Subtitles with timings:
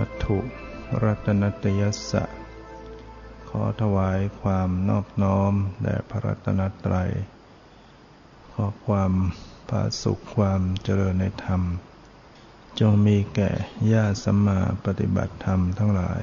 [0.00, 0.38] มัตถุ
[1.04, 2.24] รัตนตยสะ
[3.48, 7.10] ขอถวายความนอบน้อมแด่พระรัตนตรัย
[8.52, 9.12] ขอความ
[9.68, 11.62] ผาสุขความเจริญในธรรม
[12.80, 13.50] จงมีแก่
[13.92, 16.22] ญาติสัมมาปฏิบัติธรรมทั้งหลาย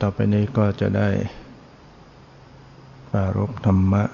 [0.00, 1.10] ต่อไปนี้ก็จะได้
[3.10, 4.04] ปารบธรรมะ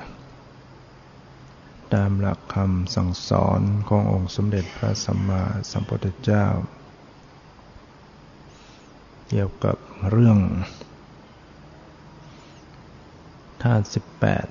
[1.95, 6.47] ตามหลักคำสั่งสอนขององค์สมเด็จพระสัมมาสัมพุทธเจ้า
[9.29, 9.77] เกี่ยวกับ
[10.11, 10.39] เรื่อง
[13.63, 14.47] ธาตุสิบแปด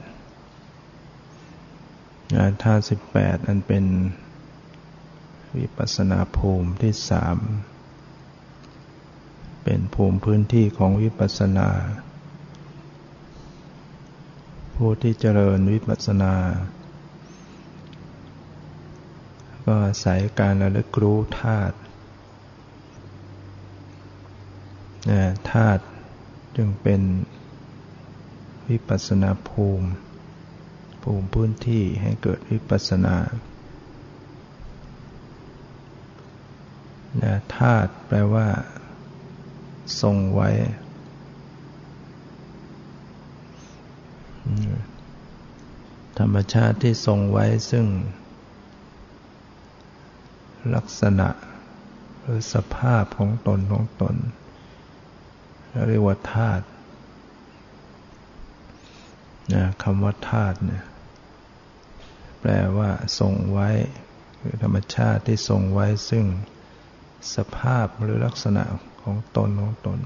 [2.63, 3.85] ธาตุสิบแปดอันเป็น
[5.57, 7.37] วิปัสนาภูมิที่สาม
[9.63, 11.69] เป็นภูมิพื้นที่ของวิปัสนา
[14.75, 16.33] ผู้ที่เจริญวิปัสนา
[19.71, 21.75] ก็อาศัยการระลึกรู้ธาตุ
[25.51, 25.83] ธาตุ
[26.55, 27.01] จึงเป็น
[28.69, 29.87] วิปัสนาภูมิ
[31.03, 33.15] ภูมิพื้นที่ให้เกิดวิปัสนา
[37.57, 38.47] ธาตุแปลว่า
[40.01, 40.49] ทรงไว้
[46.19, 47.87] ธรรมชาติที่ทรงไว้ซึ่ง
[50.75, 51.29] ลักษณะ
[52.21, 54.15] หรือสภาพของตนของตน
[55.87, 56.65] เรียกว่าธาตุ
[59.53, 60.83] นะคำว่าธาตุเนี่ย
[62.39, 62.89] แปลว่า
[63.19, 63.69] ทรงไว้
[64.41, 66.25] คือธรรมชาติที่ทรงไว้ซึ่ง
[67.35, 68.63] สภาพหรือลักษณะ
[69.01, 69.99] ของตนของตน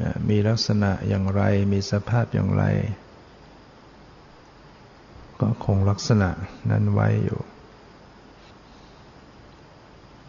[0.00, 1.42] นะมีลักษณะอย่างไร
[1.72, 2.64] มีสภาพอย่างไร
[5.40, 6.30] ก็คงลักษณะ
[6.70, 7.40] นั้นไว้อยู่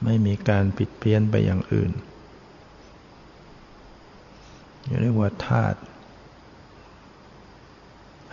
[0.03, 1.91] ไม่มีการผิดเพี้ยนไปอย่างอื่น
[5.01, 5.79] เรียกว่าธาตุ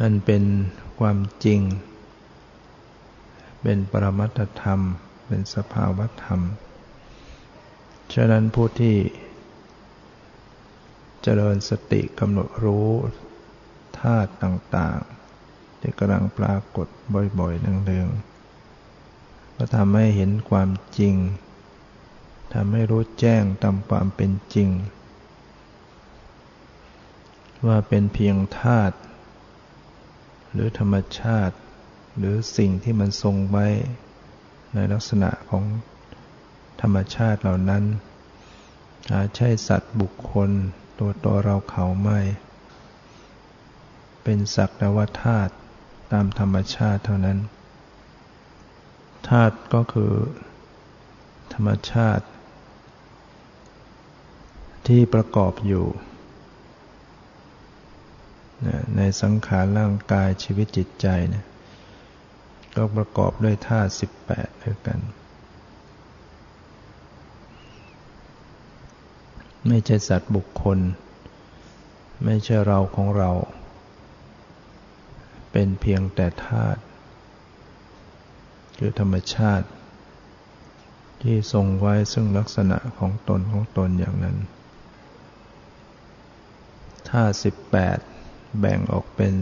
[0.00, 0.44] อันเป็น
[0.98, 1.60] ความจริง
[3.62, 4.80] เป็นปรมัตธรรม
[5.26, 6.40] เป็นสภาวธรรม
[8.14, 8.96] ฉะนั้นผู้ที่
[11.22, 12.88] เจริญสติกำหนดรู้
[14.00, 16.86] ธาตุต่างๆ ที่กำลังปรากฏ
[17.38, 20.68] บ่อยๆเนืองๆก็ทำให้เห็นความ
[20.98, 21.14] จริง
[22.54, 24.70] ทำให้รู้แจ้งตามความเป็นจริง
[27.66, 28.96] ว่าเป็นเพียงธาตุ
[30.52, 31.56] หรือธรรมชาติ
[32.18, 33.66] หรือสิ่งที่มันทรงไว้
[34.74, 35.64] ในลักษณะของ
[36.80, 37.84] ธรรมชาติเหล่านั้น
[39.10, 40.50] หาใช่สัตว์บุคคล
[40.98, 42.20] ตัวตัวเราเขาไม่
[44.22, 45.52] เป็นสักแต่ว่าธาตุ
[46.12, 47.38] ตามธรรมชาติเท่านั้น
[49.28, 50.12] ธาตุก็คือ
[51.54, 52.24] ธรรมชาติ
[54.92, 55.86] ที่ประกอบอยู่
[58.96, 61.46] ในสังขารร่างกายชีวิตจิตใจเนี่ย
[62.76, 64.98] ก็ประกอบด้วยธาตุสิบแปดด้วยกัน
[69.66, 70.78] ไม่ใช่สัตว์บุคคล
[72.24, 73.30] ไม่ใช่เราของเรา
[75.52, 76.80] เป็นเพียงแต่ธาตุ
[78.78, 79.66] คือธรรมชาติ
[81.22, 84.38] ที่ทรงไว้ซึ่งลักษณะของตนของตนอย่างนั้น
[87.10, 87.98] ถ้าสิบแปด
[88.58, 89.34] แบ่งออกเป็น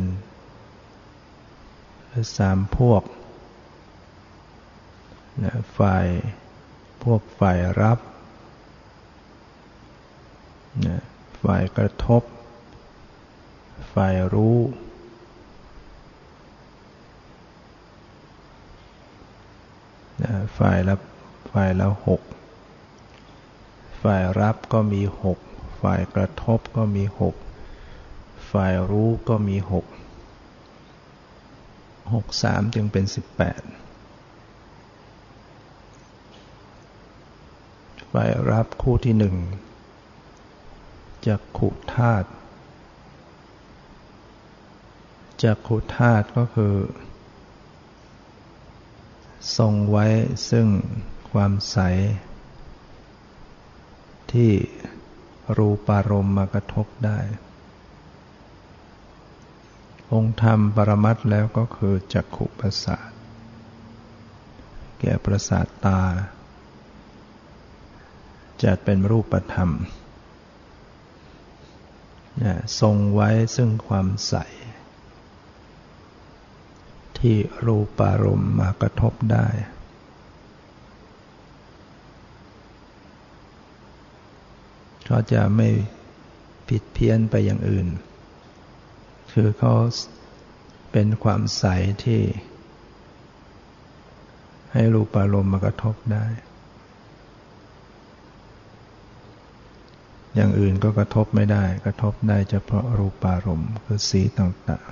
[2.37, 3.03] สามพวก
[5.45, 6.07] นะฝ่าย
[7.03, 7.99] พวกฝ่ายรับ
[10.87, 11.03] นะ
[11.43, 12.23] ฝ่ายกระทบ
[13.95, 14.59] ฝ่ายรู้
[20.23, 20.95] นะฝ่ายละ
[21.53, 22.23] ฝ่ายละหก
[24.03, 25.39] ฝ่ายรับก็มีหก
[25.81, 27.35] ฝ่ายกระทบก็มีหก
[28.53, 29.87] ฝ่ายรู้ก็มีหก
[32.15, 33.63] หกสามจึงเป็นสิบแปด
[38.13, 39.37] ฝ่ายรับคู่ที่หนึ่ง
[41.27, 42.29] จักขุธาตุ
[45.43, 46.75] จักขุธาตุก็คือ
[49.59, 50.07] ทรงไว้
[50.51, 50.67] ซึ่ง
[51.31, 51.79] ความใส
[54.33, 54.53] ที่
[55.57, 57.19] รูปารมณ์มากระทบได้
[60.13, 63.11] องค์ธรรมปรมัตแล้วก็คือจักขุประสาท
[65.01, 66.01] แก่ประสาทตา
[68.63, 69.71] จัดเป็นรูปธรรม
[72.81, 74.35] ทรงไว้ซึ่งความใส
[77.19, 77.37] ที่
[77.67, 79.47] รูปารมณ์มากระทบได้
[85.09, 85.69] ก็จะไม่
[86.69, 87.87] ผิดเพี้ยนไปอย่างอื่น
[89.39, 89.75] คือเขา
[90.93, 91.65] เป็นความใส
[92.05, 92.23] ที่
[94.73, 96.27] ให้รูปอารมณ์มากระทบได้
[100.35, 104.89] อย่างอื่นก็กระทบไม่ได้ กระทบได้เฉพาะรูปารมณ์คือสีต่าง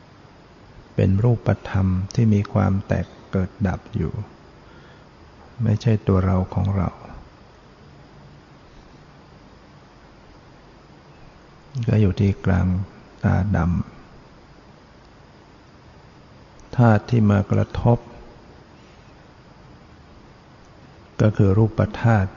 [0.00, 4.12] ๆ เป็นรูปธรรมที่มีความแตกเกิดดับอยู่
[5.64, 6.90] ไม่ใช่ตัวเราของเรา
[11.86, 12.66] ก็อยู่ที่กลาง
[13.24, 13.68] ตาดำ
[16.76, 17.98] ธาตุที่มากระทบ
[21.20, 22.30] ก็คือรูปธาตุ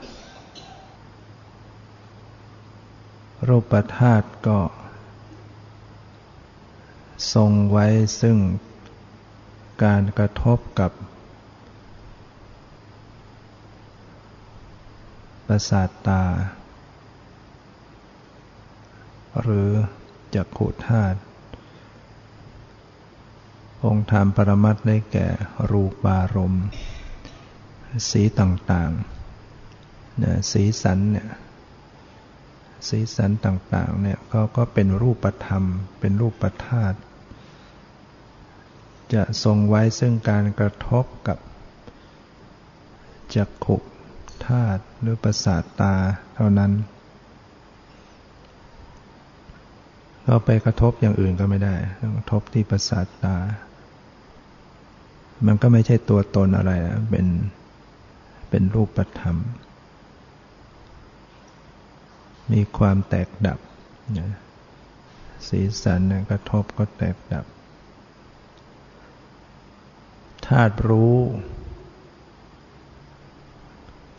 [3.48, 4.60] รูปธาตุก็
[7.34, 7.88] ทรงไว้
[8.22, 8.38] ซึ่ง
[9.84, 10.92] การกระทบกับ
[15.48, 16.24] ประสาทตา
[19.42, 19.72] หรือ
[20.36, 21.20] จักขุธาตุ
[23.86, 25.28] องค์ธรรมปรมัตได้แก่
[25.72, 26.66] รูปารมณ์
[28.10, 31.30] สีต่างๆเนี่ยสีสันเนี่ย
[32.88, 35.64] สีสันต่างๆเนี่ยก็ก็เป็นรูปธรรม
[36.00, 36.98] เป็นรูปธาตุ
[39.14, 41.38] จะทรงไว้ซึ่งการกระทบกับ
[43.36, 43.78] จักขุ
[44.48, 45.96] ธาตุหรือประสาทตา
[46.36, 46.72] เท่านั้น
[50.28, 51.76] ก็ไปกระทบอย่างอื่นก็ไม่ได้
[52.18, 53.38] กระทบที่ประสาทตา
[55.46, 57.28] มันก็ไม่ใช่ตัวตนอะไรนะเป็น
[58.50, 59.38] เป็นรูปธรรม
[62.52, 63.60] มีความแตกดับ
[65.48, 67.46] สีสันกระทบก็แตกดับ
[70.48, 71.18] ธาตุรู้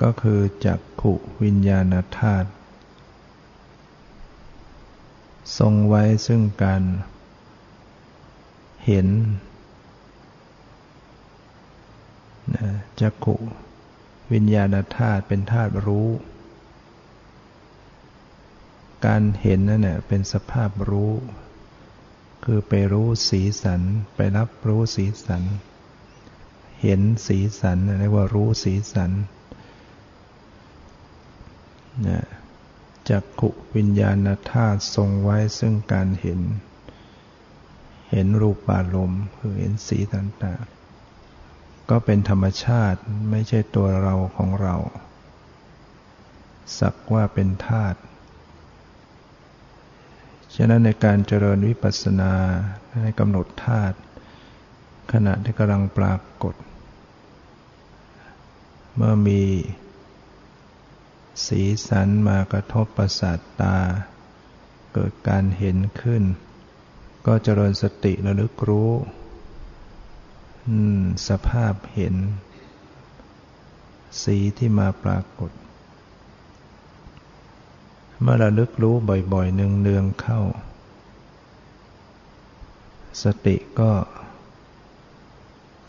[0.02, 2.48] ก็คือจักขุวิญญาณธาตุ
[5.58, 6.82] ทรงไว้ซึ่งการ
[8.86, 9.08] เห็น
[13.00, 13.36] จักขุ
[14.32, 16.08] วิญญาณธาตุเป็นธาตุรู้
[19.06, 21.12] การเห็นนั่นแหละเป็นสภาพรู้
[22.44, 23.80] คือไปรู้สีสัน
[24.14, 25.42] ไปรับรู้สีสัน
[26.82, 29.10] เห็นสีสันเรียกว่ารู้สีสัน
[32.08, 32.24] นะ
[33.10, 36.40] จักขุวิญญาณธาตุทรงไว้ซึ่งการเห็น
[38.10, 43.00] เห็นรูปารมณ์คือเห็นสีต่างๆ ก็เป็นธรรมชาติ
[43.30, 44.76] ไม่ใช่ตัวเราของเรา
[46.78, 47.98] สักว่าเป็นธาตุ
[50.54, 52.32] ฉะนั้นในการเจริญวิปัสสนา
[53.02, 53.96] ให้กำหนดธาตุ
[55.12, 56.54] ขณะที่กำลังปรากฏ
[58.96, 59.42] เมื่อมี
[61.46, 63.78] สีสันมากระทบประสาทตา
[64.92, 66.22] เกิดการเห็นขึ้น
[67.26, 68.90] ก็เจริญสติระลึกรู้
[71.28, 72.14] สภาพเห็น
[74.22, 75.50] สีที่มาปรากฏ
[78.20, 78.94] เมื่อระลึกรู้
[79.32, 80.40] บ่อยๆเนืองๆเข้า
[83.22, 83.92] สติก็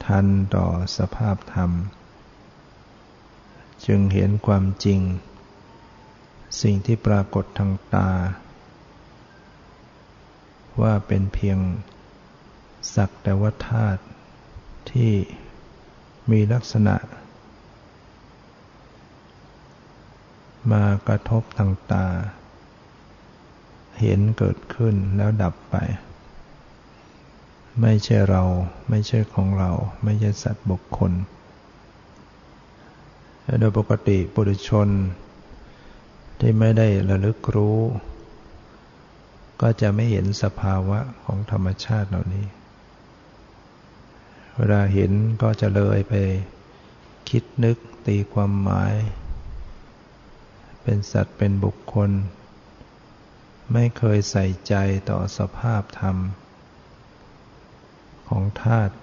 [0.05, 1.71] ทันต่อสภาพธรรม
[3.85, 4.99] จึงเห็นความจริง
[6.61, 8.09] สิ่งที่ปรากฏทางตา
[10.81, 11.59] ว่าเป็นเพียง
[12.95, 14.03] สักแต่ว่าธาตุ
[14.91, 15.13] ที่
[16.31, 16.95] มีลักษณะ
[20.71, 22.07] มากระทบทางตา
[23.99, 25.75] เห็นเกิดขึ้นแล้วดับไป
[27.81, 28.43] ไม่ใช่เรา
[28.89, 29.71] ไม่ใช่ของเรา
[30.03, 31.11] ไม่ใช่สัตว์บุคคล
[33.59, 34.89] โดยปกติปุถุชน
[36.45, 37.79] ที่ไม่ได้ระลึกรู้
[39.61, 42.47] ก็จะไม่เห็นสภาวะของธรรมชาติเหล่านี้
[44.55, 46.13] เวลาเห็นก็จะเลยไป
[47.29, 48.93] คิดนึกตีความหมาย
[50.83, 52.11] เป็นสัตว์เป็นบุคคล
[53.73, 54.75] ไม่เคยใส่ใจ
[55.09, 56.17] ต่อสภาพธรรม
[58.29, 58.95] ของธาตุ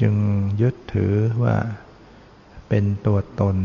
[0.00, 0.14] จึง
[0.60, 1.56] ยึดถือว่า
[2.76, 3.56] เป็นตัวตน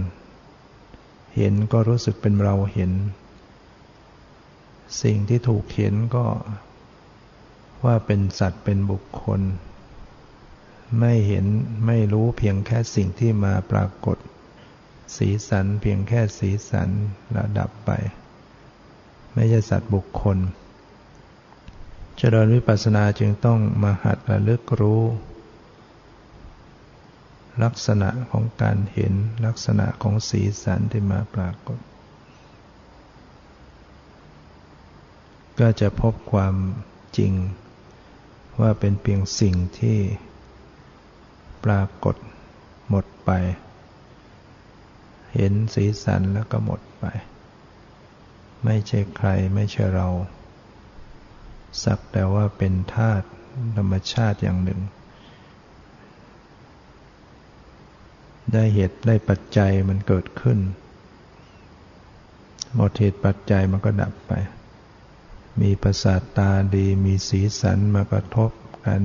[1.36, 2.92] เห็นก็รู้สึกเป็นเราเห็น
[5.04, 6.26] สิ่งที่ถูกเห็นก็
[7.86, 9.42] ว่าเป็นสัตว์เป็นบุคคล
[11.00, 11.46] ไม่เห็น
[11.86, 14.18] ไม่รู้เพียงแค่สิ่งที่มาปรากฏ
[15.18, 16.90] สีสันเพียงแค่สีสัน
[17.38, 17.92] ระดับไป
[19.34, 20.38] ไม่ใช่สัตว์บุคคล
[22.18, 25.04] เจริญวิปัสสนาจึงต้องมาหัดระลึกรู้
[27.64, 29.14] ลักษณะของการเห็น
[29.46, 31.80] ลักษณะของสีสันที่มาปรากฏ
[35.60, 36.56] ก็จะพบความ
[37.18, 37.34] จริง
[38.62, 40.00] ว่าเป็นเพียงสิ่งที่
[41.66, 42.16] ปรากฏ
[42.90, 43.32] หมดไป
[45.34, 47.06] เห็นสีสันแล้วก็หมดไป
[48.66, 50.08] ไม่ใช่ใครไม่ใช่เรา
[51.84, 53.28] สักแต่ว่าเป็นธาตุ
[53.78, 54.82] ธรรมชาติอย่างหนึ่ง
[58.54, 60.60] ได้เหตุได้ปัจจัยมันเกิดขึ้น
[62.76, 64.34] หมดเหตุปัจจัยมันก็ดับไป
[65.62, 68.52] มีประสาทตาดีมีสีสันมากระทบ
[68.86, 69.02] กัน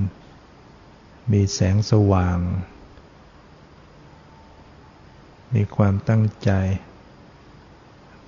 [1.33, 2.39] มีแสงสว่าง
[5.55, 6.51] มีความตั้งใจ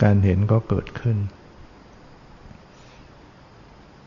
[0.03, 1.19] การเห็นก็เกิดขึ้น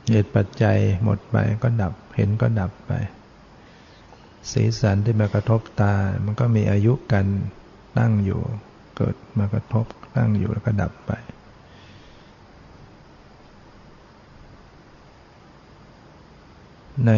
[0.09, 2.91] เหตุปัจจัยหมดไปก็ดับ เห็นก็ดับไป
[4.51, 5.93] สีสันที่มากระทบตา
[6.25, 7.25] มันก็มีอายุกัน
[7.97, 8.41] ตั้งอยู่
[8.97, 11.11] เกิดมากระทบตั้งอยู่แล้วก็ดับไป
[17.07, 17.11] ใน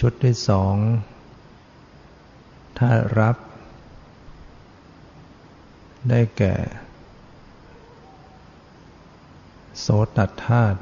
[0.00, 0.74] ชุดที่สอง
[2.78, 3.36] ถ้ารับ
[6.08, 6.54] ได้แก่
[9.80, 9.86] โส
[10.16, 10.80] ตธาตุ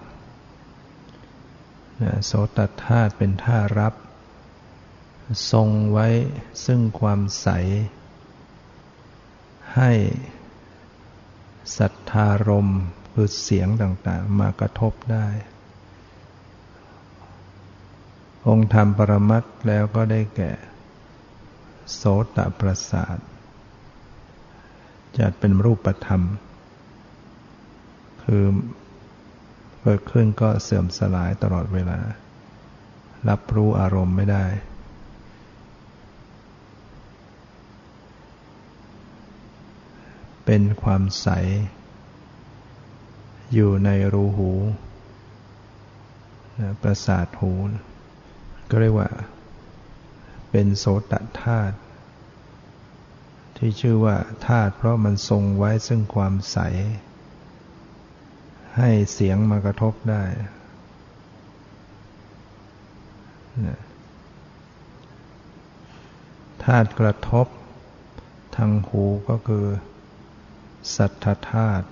[2.27, 3.95] โสตธาตุเป็นท่ารับ
[5.51, 6.09] ทรงไว้
[6.67, 7.49] ซึ่งความใส
[9.77, 9.93] ให้
[11.79, 12.69] ศรัทธารม
[13.13, 15.27] คือเสียงต่างๆ มากระทบได้
[18.49, 20.53] องค์ธรรมปรมัตแล้วก็ได้แก่
[21.95, 22.03] โส
[22.37, 23.19] ตประสาท
[25.19, 26.23] จัดเป็นรูปธรรม
[28.23, 28.45] คือ
[29.83, 31.99] เกิดขึ้นก็เสื่อมสลายตลอดเวลา
[33.29, 34.45] รับรู้อารมณ์ไม่ได้
[40.45, 41.29] เป็นความใส
[43.55, 44.51] อยู่ในรูหู
[46.83, 47.53] ประสาทหู
[48.71, 49.11] ก็เรียกว่า
[50.51, 51.77] เป็นโสตธาตุ
[53.57, 54.17] ที่ชื่อว่า
[54.47, 56.59] ธาตุเพราะมันทรงไว้ซึ่งความใส
[58.77, 60.25] ให้เสียงมากระทบได้
[66.65, 67.47] ธาตุกระทบ
[68.57, 69.65] ทางหูก็คือ
[70.97, 71.87] สัทธธาตุ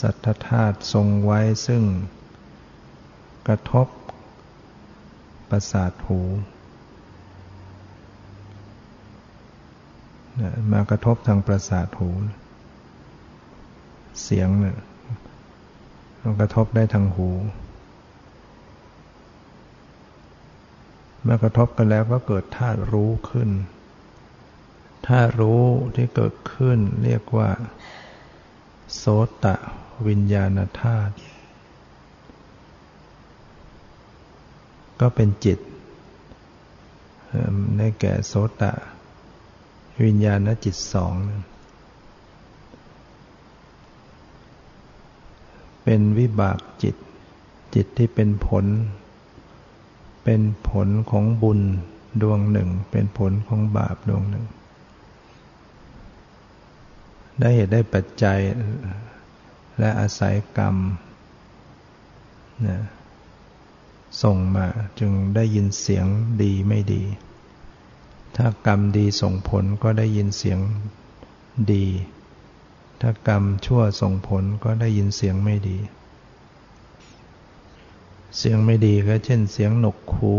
[0.00, 1.82] สัทธธาตุทรงไว้ซึ่ง
[3.48, 3.88] กระทบ
[5.50, 6.20] ประสาทหู
[10.72, 12.10] มากระทบทางประสาทหู
[14.22, 14.78] เสียงเนี่ย
[16.22, 17.30] มันกระทบได้ทางหู
[21.22, 23.50] เมื่อกระทบกันแล้วก็เกิดธาตุรู้ขึ้น
[25.10, 25.64] ธาตุรู้
[25.94, 27.50] ที่เกิดขึ้นเรียกว่า
[28.96, 29.04] โส
[29.44, 29.56] ตะ
[30.08, 31.14] วิญญาณธาตุ
[35.00, 35.58] ก็เป็นจิต
[37.76, 38.72] ได้แก่โสตะ
[40.04, 41.14] วิญญาณจิตสอง
[45.84, 46.96] เป็นวิบากจิต
[47.74, 48.64] จิตที่เป็นผล
[50.24, 51.60] เป็นผลของบุญ
[52.22, 54.46] ดวงหนึ่ง เป็นผลของบาปดวงหนึ่ง
[57.40, 58.38] ได้เหตุได้ปัจจัย
[59.78, 60.76] และอาศัยกรรม
[62.66, 62.78] นะ
[64.22, 64.66] ส่งมา
[64.98, 66.06] จึงได้ยินเสียง
[66.42, 67.02] ดีไม่ดี
[68.36, 70.58] ถ้ากรรมดีส่งผลก็ได้ยินเสียง
[71.72, 71.86] ดี
[73.00, 75.78] ถ้ากรรมชั่วส่งผลก็ได้ยินเสียงไม่ดี
[78.38, 80.34] เสียงไม่ดีก็เช่นเสียงหนกหู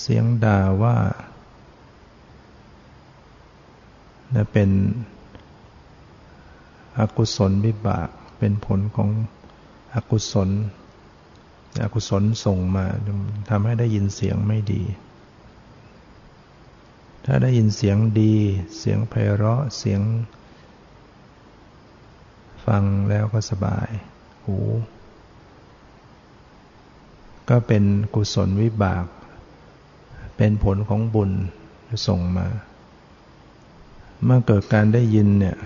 [0.00, 0.96] เสียงด่าว่า
[4.34, 4.70] นะเป็น
[6.98, 8.08] อกุศลวิบาก
[8.38, 9.10] เป็นผลของ
[9.94, 10.50] อกุศล
[11.82, 12.86] อกุศลส่งมา
[13.48, 14.82] ทำให้ได้ยินเสียงไม่ดี
[17.24, 18.34] ถ้าได้ยินเสียงดี
[18.78, 20.00] เสียงไพเราะเสียง
[22.66, 23.90] ฟังแล้วก็สบาย
[24.44, 24.58] หู
[27.48, 27.84] ก็เป็น
[28.14, 29.06] กุศลวิบาก
[30.36, 31.30] เป็นผลของบุญ
[32.06, 32.46] ส่งมา
[34.24, 35.56] เมื่อเกิดการได้ยินเนี่ย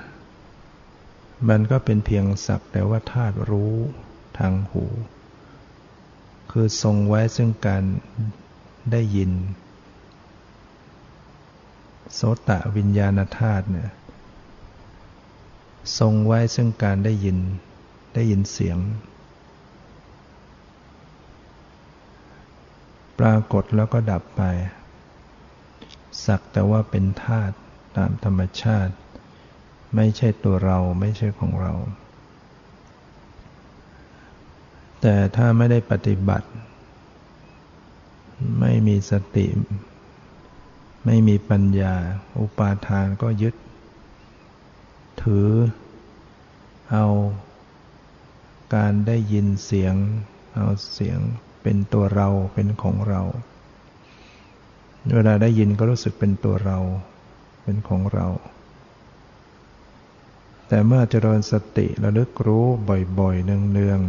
[1.49, 3.75] มันก็เป็นเพียงสักแต่ว่าธาตุรู้
[4.39, 4.85] ทางหู
[6.51, 7.85] คือทรงไว้ซึ่งการ
[8.93, 9.33] ได้ยิน
[12.15, 13.91] โสตะวิญญาณธาตุเนี่ย
[15.99, 17.39] ทรงไว้ซึ่งการได้ยิน
[18.15, 18.79] ได้ยินเสียง
[23.19, 24.43] ปรากฏแล้วก็ดับไป
[26.27, 27.57] สักแต่ว่าเป็นธาตุ
[27.97, 28.95] ตามธรรมชาติ
[29.97, 31.73] ไม่ใช่ตัวเราไม่ใช่ของเรา
[35.01, 36.49] แต่ถ้าไม่ได้ปฏิบัติ
[38.61, 39.47] ไม่มีสติ
[41.05, 41.95] ไม่มีปัญญา
[42.39, 43.55] อุปาทานก็ยึด
[45.23, 45.49] ถือ
[46.93, 47.07] เอา
[48.75, 49.95] การได้ยินเสียง
[50.55, 51.19] เอาเสียง
[51.63, 53.23] เป็นตัวเราเป็นของเรา
[55.15, 56.79] เวลาได้ยินก็รู้สึกเป็นตัวเรา
[57.67, 58.27] เป็นของเรา
[60.69, 62.67] แต่เมื่อเจริญสติระลึกรู้
[63.21, 64.01] บ่อยๆ เนือง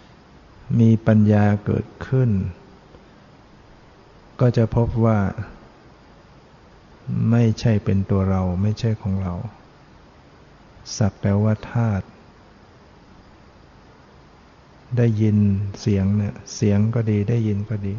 [0.00, 2.30] ๆ มีปัญญาเกิดขึ้น
[4.40, 5.18] ก็จะพบว่า
[7.30, 9.34] ไม่ใช่เป็นตัวเราไม่ใช่ของเรา
[10.98, 12.06] สักแต่ว่าธาตุ
[14.96, 15.38] ได้ยิน
[15.80, 17.94] เสียงเนี่ยเสียงก็ดีได้ยินก็ดี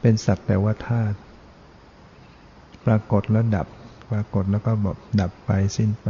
[0.00, 1.16] เป็นสักแต่ว่าธาตุ
[2.86, 3.66] ปรากฏแล้วดับ
[4.10, 6.08] ปรากฏแล้วก็บบดับไปสิ้นไป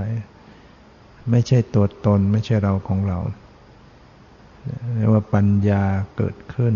[1.30, 3.18] ไม่ใช่ตัวตนไม่ใช่เราของเรา
[4.94, 5.82] เรียกว่าปัญญา
[6.16, 6.74] เกิดขึ้น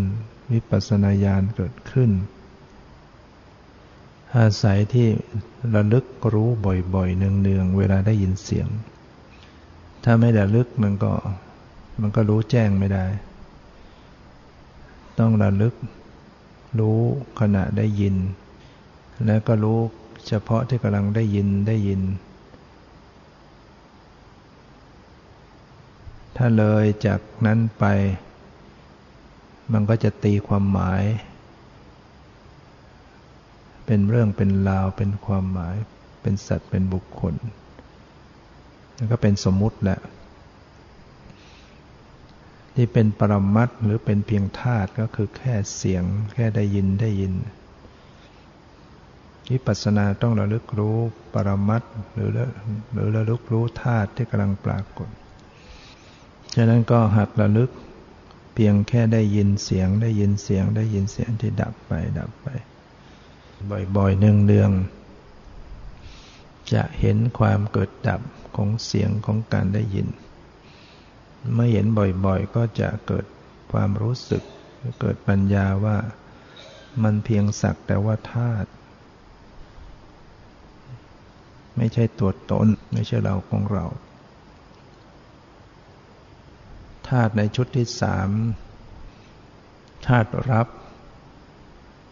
[0.52, 2.10] วิปัสสนาญาณเกิดขึ้น
[4.36, 5.08] อาศัยที่
[5.74, 6.48] ระลึกรู้
[6.94, 8.68] บ่อยๆ เนืองๆ เวลาได้ยินเสียง
[10.04, 11.12] ถ้าไม่ระลึกมันก็
[12.00, 13.04] มันก็รู้แจ้งไม่ได้
[15.18, 15.74] ต้องระลึก
[16.78, 16.98] รู้
[17.40, 18.16] ขณะได้ยิน
[19.26, 19.78] แล้วก็รู้
[20.26, 22.02] เฉพาะที่กำลังได้ยินได้ยิน
[26.36, 27.84] ถ้าเลยจากนั้นไป
[29.72, 31.02] มันก็จะตีความหมาย
[33.86, 35.76] เป็นเรื่องเป็นราวเป็นความหมาย
[36.22, 37.34] เป็นสัตว์เป็นบุคคล
[38.94, 39.98] แล้วก็เป็นสมมุติแหละ
[42.74, 47.34] ที่เป็นปรมัตหรือเป็นเพียงธาตุก็คือแค่เสียง แค่ได้ยินได้ยิน
[49.50, 50.98] วิปัสสนาต้องระลึกรู้
[51.34, 51.82] ปรมัต
[52.14, 52.30] หรือ
[52.92, 55.08] หรือระลึกรู้ธาตุที่กำลังปรากฏ
[56.54, 57.70] ฉะนั้นก็หักระลึก
[58.54, 62.46] เพียงแค่ได้ยินเสียงได้ยินเสียงได้ยินเสียงที่ดับไปดับไป
[63.96, 68.20] บ่อยๆเนืองๆจะเห็นความเกิดดับ
[68.56, 70.08] ของเสียงของการได้ยิน
[71.54, 71.86] เมื่อเห็น
[72.26, 73.24] บ่อยๆ ก็จะเกิด
[73.72, 74.42] ความรู้สึก
[75.00, 75.98] เกิดปัญญาว่า
[77.02, 78.68] มันเพียงสักแต่ว่าธาตุ
[81.76, 83.84] ไม่ใช่ตัวตน ไม่ใช่เราของเรา
[87.08, 88.30] ธาตุในชุดที่สาม
[90.06, 90.68] ธาตุรับ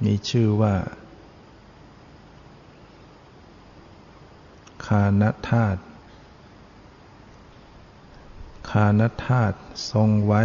[0.04, 0.74] มีชื่อว่า
[4.86, 5.80] คานธาตุ
[8.70, 9.58] คานธาตุ
[9.92, 10.42] ทรงไว้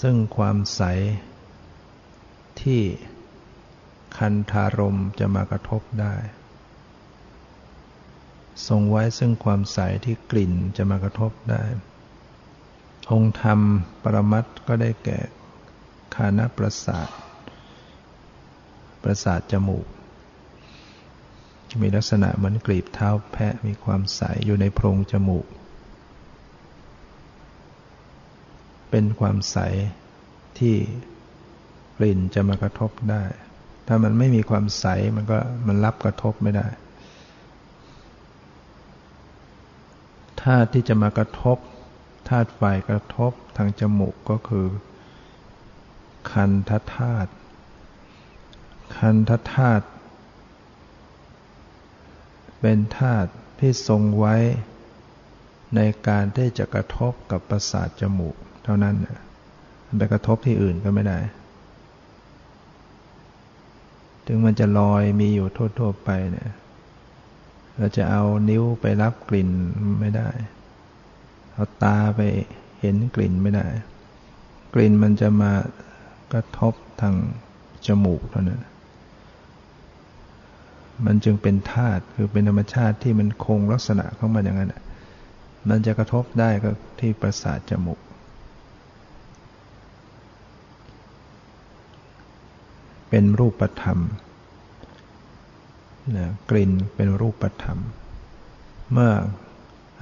[0.00, 0.82] ซึ่งความใส
[2.60, 2.82] ที่
[4.16, 6.14] คันธารมจะมากระทบได้
[8.66, 11.62] ทรงไว้ซึ่งความใสที่กลิ่นจะมากระทบได้
[13.12, 13.60] องค์ธรรม
[14.02, 15.18] ปรมัตก็ได้แก่
[16.14, 17.08] คานประสาท
[19.02, 19.86] ประสาทจมูก
[21.82, 25.46] มีลักษณะเหมือนกลีบเท้าแพะมีความใสอยู่ในโพรงจมูก
[28.90, 29.58] เป็นความใส
[30.58, 30.74] ที่
[31.98, 33.24] กลิ่นจะมากระทบได้
[33.86, 36.68] ถ้ามันไม่มีความใสมันก็มันรับกระทบไม่ได้
[40.42, 41.58] ธาตุที่จะมากระทบ
[42.28, 44.66] ธาตุไฟกระทบทางจมูกก็คือ
[46.32, 47.30] คันธธาตุ
[48.96, 49.86] คันธธาตุ
[52.60, 54.36] เป็นธาตุที่ทรงไว้
[55.76, 58.96] ในการที่จะกระทบกับประสาทจมูก เท่านั้น
[59.98, 61.18] ไปกระทบที่อื่นก็ไม่ได้
[64.26, 65.48] ถึงมันจะลอยมีอยู่
[65.78, 66.50] ทั่วๆไปเนี่ย
[67.78, 69.50] เราจะเอานิ้วไปรับกลิ่น
[70.00, 70.30] ไม่ได้
[71.52, 72.20] เอาตาไป
[72.80, 73.66] เห็นกลิ่นไม่ได้
[74.74, 75.52] กลิ่นมันจะมา
[76.32, 77.14] กระทบทาง
[77.86, 78.64] จมูกเท่านั้น
[81.06, 84.74] มันจึงเป็นธาตุคือเป็นธรรมชาติที่มันคงลักษณะของมันอย่างนั้น
[85.68, 88.00] มันจะกระทบได้ก็ที่ประสาทจมูก
[93.08, 93.98] เป็นรูปธรรม
[96.16, 97.78] นะกลิ่นเป็นรูปธรรม
[98.92, 99.12] เมื่อ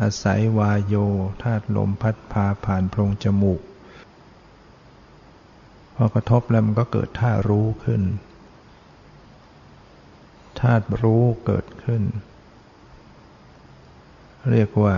[0.01, 0.95] อาศัยวายโย
[1.43, 3.61] ธาตุลมพัดพาผ่านโพรงจมูก
[5.95, 8.03] พอกระทบแล้วมันก็เกิดธารู้ขึ้น
[10.61, 12.03] ธาตุรู้เกิดขึ้น
[14.53, 14.97] เรียกว่า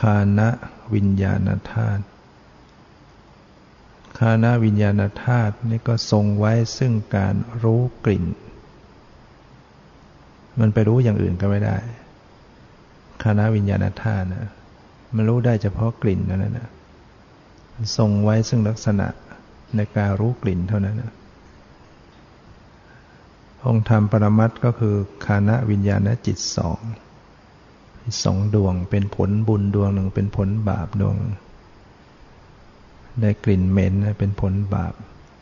[0.00, 0.48] คานะ
[0.94, 2.02] วิญญาณธาตุ
[4.18, 8.24] คานาวิญญาณธาตุนี่ก็ทรงไว้ซึ่งการรู้กลิ่น
[10.60, 11.76] มันไปรู้อย่างอื่นก็ไม่ได้
[13.22, 14.52] คานาวิญญาณธาตุนะ
[15.14, 16.68] มันรู้ได้เฉพาะกลิ่นเท่านั่นนะ
[17.96, 19.06] ทรงไว้ซึ่งลักษณะ
[19.76, 21.12] ในการรู้กลิ่นเท่านั้นนะ
[23.64, 24.94] องค์ธรรมปรมัตก็คือ
[25.26, 26.80] คานะวิญญาณจิตสอง
[28.24, 31.16] สองดวงเป็นผลบุญดวงหนึ่งเป็นผลบาปดวง
[33.20, 34.94] ได้กลิ่นเหม็นเป็นผลบาป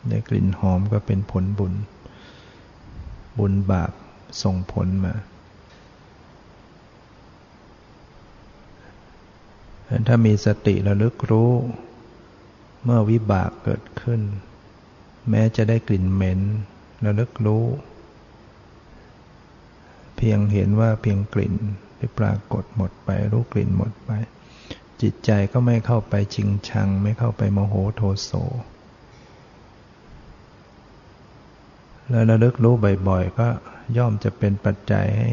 [0.09, 1.73] ได้กลิ่นหอมก็เป็นผลบุญ
[3.39, 3.91] บุญบาป
[4.43, 5.13] ส่งผลมา
[10.07, 11.51] ถ้ามีสติระลึกรู้
[12.83, 14.21] เมื่อวิบากเกิดขึ้น
[15.29, 16.39] แม้จะได้กลิ่นเหม็น
[17.05, 17.65] ระลึกรู้
[20.17, 21.53] เพียงเห็นว่าเพียงกลิ่น
[21.97, 24.11] ที่ปรากฏหมดไป รู้กลิ่นหมดไป
[25.01, 28.31] จิตใจก็ไม่เข้าไปชิงชัง ไม่เข้าไปโมโหโทโส
[32.11, 32.75] แล้วระลึกรู้
[33.07, 33.47] บ่อยๆ ก็
[33.97, 35.29] ย่อมจะเป็นปัจจัยให้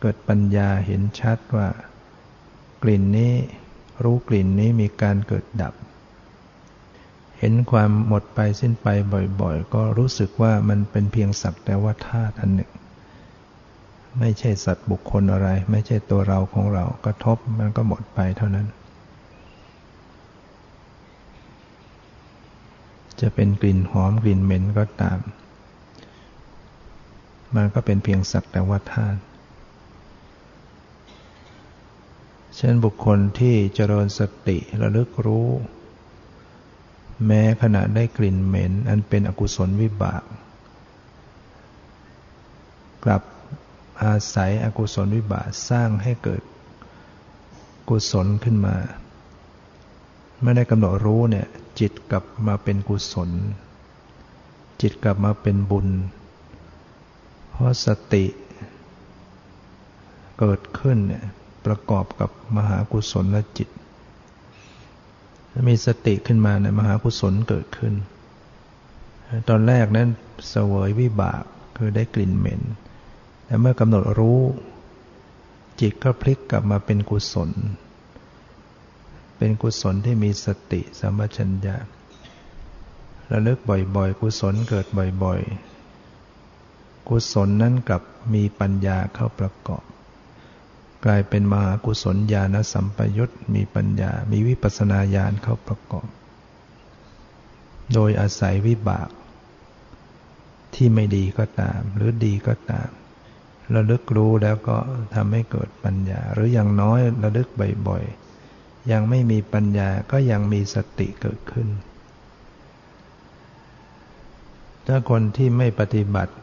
[0.00, 1.68] เกิดปัญญาเห็นชัดว่า
[2.82, 3.32] กลิ่นนี้
[4.04, 5.74] รู้กลิ่นนี้มีการเกิดดับ
[7.38, 8.86] เห็นความหมดไปสิ้นไป
[9.40, 12.70] บ่อยๆ ก็รู้สึกว่ามันเป็นเพียงสักแต่ว่าธาตุอันหนึ่ง
[14.18, 18.66] ไม่ใช่สัตว์บุคคลอะไร ไม่ใช่ตัวเราของเรากระทบมันก็หมดไปเท่านั้น
[23.20, 25.18] จะเป็นกลิ่นหอมกลิ่นเหม็นก็ตาม
[27.54, 29.20] มันก็เป็นเพียงสักแต่ว่าธาตุ
[32.56, 35.48] เช่นบุคคลที่เจริญสติระลึกรู้
[37.26, 40.22] แม้ขณะได้กลิ่นเหม็น อันเป็นอกุศลวิบาก
[43.04, 43.22] กลับ
[44.02, 46.42] อาศัยอกุศลวิบากสร้างให้เกิด
[47.88, 48.76] กุศลขึ้นมา
[50.42, 51.46] ไม่ได้กำหนดรู้เนี่ย
[51.80, 53.30] จิตกลับมาเป็นกุศล
[54.80, 55.86] จิตกลับมาเป็นบุญ
[57.54, 58.24] เพราะสติ
[60.38, 61.24] เกิดขึ้นเนี่ย
[61.66, 63.68] ประกอบกับมหากุศลและจิต
[65.68, 67.94] มีสติขึ้นมาในมหากุศลเกิดขึ้น
[69.48, 70.08] ตอนแรกนั้น
[70.48, 71.42] เสวยวิบาก
[71.76, 72.62] คือได้กลิ่นเหม็น
[73.46, 74.40] แต่เมื่อกำหนดรู้
[75.80, 77.50] จิตก็พลิกกลับมาเป็นกุศล
[79.38, 81.76] เป็นกุศลที่มีสติสัมปชัญญะ
[83.30, 84.86] ระลึกบ่อยๆ กุศลเกิด
[85.22, 85.73] บ่อยๆ
[87.08, 88.02] กุศลนั้นกลับ
[88.34, 89.84] มีปัญญาเข้าประกอบ
[91.04, 96.08] กลายเป็นมหากุศลญาณสัมปยุตมีปัญญา มีวิปัสนาญาณเข้าประกอบ
[97.94, 99.08] โดยอาศัยวิบาก
[100.74, 102.90] ที่ไม่ดีก็ตาม หรือดีก็ตาม
[103.74, 104.76] ระลึกรู้แล้วก็
[105.14, 107.48] ทำให้เกิดปัญญา หรืออย่างน้อยระลึก
[107.88, 111.68] บ่อยๆ ยังไม่มีปัญญาก็ยังมีสติเกิดขึ้น
[114.86, 116.34] ถ้าคนที่ไม่ปฏิบัติ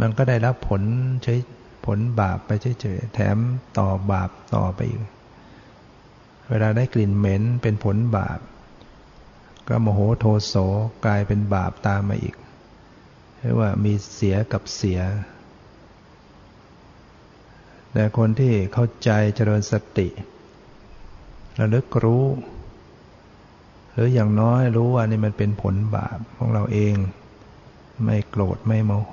[0.00, 0.82] มันก็ได้รับผล
[1.24, 1.34] ใช้
[1.86, 3.36] ผลบาปไปเฉยๆแถม
[3.78, 5.02] ต่อบาปต่อไปอีก
[6.48, 8.38] เวลาได้กลิ่นเหม็นเป็นผลบาป
[9.68, 10.54] ก็โมโหโทโส
[11.06, 12.36] กลายเป็นบาปตามมาอีก
[13.38, 15.00] เรียกว่ามีเสียกับเสีย
[17.92, 20.08] แต่คนที่เข้าใจเจริญสติ
[21.58, 22.24] ระลึกรู้
[23.92, 26.94] หรืออย่างน้อยรู้ว่านี่มันเป็นผลบาปของเราเอง
[28.04, 29.12] ไม่โกรธไม่โมโห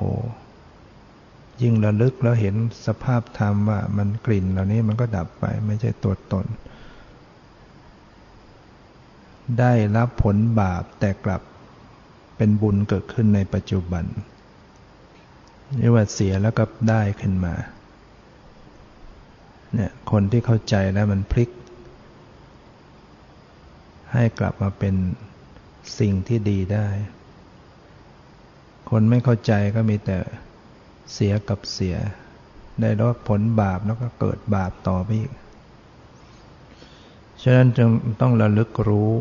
[1.62, 2.56] ยิ่งระลึกแล้วเห็น
[2.88, 6.46] สภาพธรรมว่ามันกลิ่นเหล่านี้มันก็ดับไปไม่ใช่ตัวตน
[9.60, 11.42] ได้รับผลบาปแต่กลับ
[12.38, 14.06] เป็นบุญเกิดขึ้นในปัจจุบัน
[15.80, 17.54] นี่ว่าเสียแล้วก็ได้ขึ้นมา
[19.74, 21.50] เนี่ยคนที่เข้าใจแล้วมันพลิก
[24.14, 24.96] ให้กลับมาเป็น
[26.00, 26.88] สิ่งที่ดีได้
[28.90, 30.18] คนไม่เข้าใจก็มีแต่
[31.14, 31.96] เสียกับเสีย
[32.82, 35.32] ได้รับผลบาปแล้วก็เกิดบาปต่อไปอีก
[37.42, 37.90] ฉะนั้นจึง
[38.22, 39.12] ต้องระลึกรู้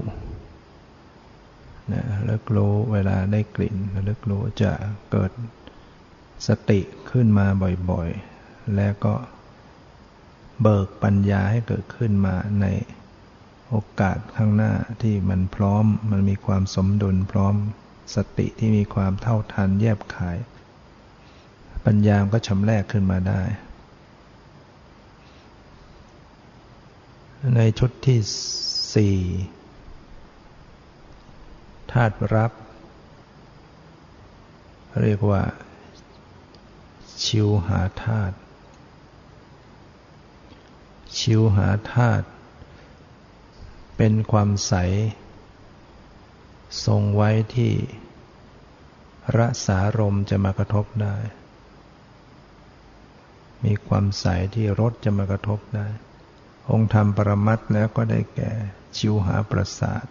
[1.93, 4.73] นะระลึกรู้เวลาได้กลิ่นระลึกรู้จะ
[5.13, 5.31] เกิด
[6.47, 7.47] สติขึ้นมา
[7.91, 9.15] บ่อยๆ แล้วก็
[10.63, 12.67] เบิกปัญญาให้เกิดขึ้นมาใน
[13.69, 17.55] โอกาสข้างหน้าที่มันพร้อม มันมีความสมดุลพร้อม
[18.15, 20.37] สติที่มีความเท่าทันแยบขาย
[21.87, 23.43] ปัญญามก็ชำแรกขึ้นมาได้
[27.57, 28.21] ในชุดที่
[28.95, 29.19] สี่
[31.93, 32.53] ธาตุรับ
[35.03, 35.43] เรียกว่า
[37.25, 38.37] ชิวหาธาตุ
[41.19, 42.27] ชิวหาธาตุ
[43.97, 44.75] เป็นความใส
[46.87, 47.73] ทรงไว้ที่
[49.37, 51.17] รสารมจะมากระทบได้
[53.65, 55.87] มีความใสที่รสจะมากระทบได้
[56.71, 58.51] องค์ธรรมปรมัตแล้วก็ได้แก่
[58.97, 60.07] ชิวหาประสาท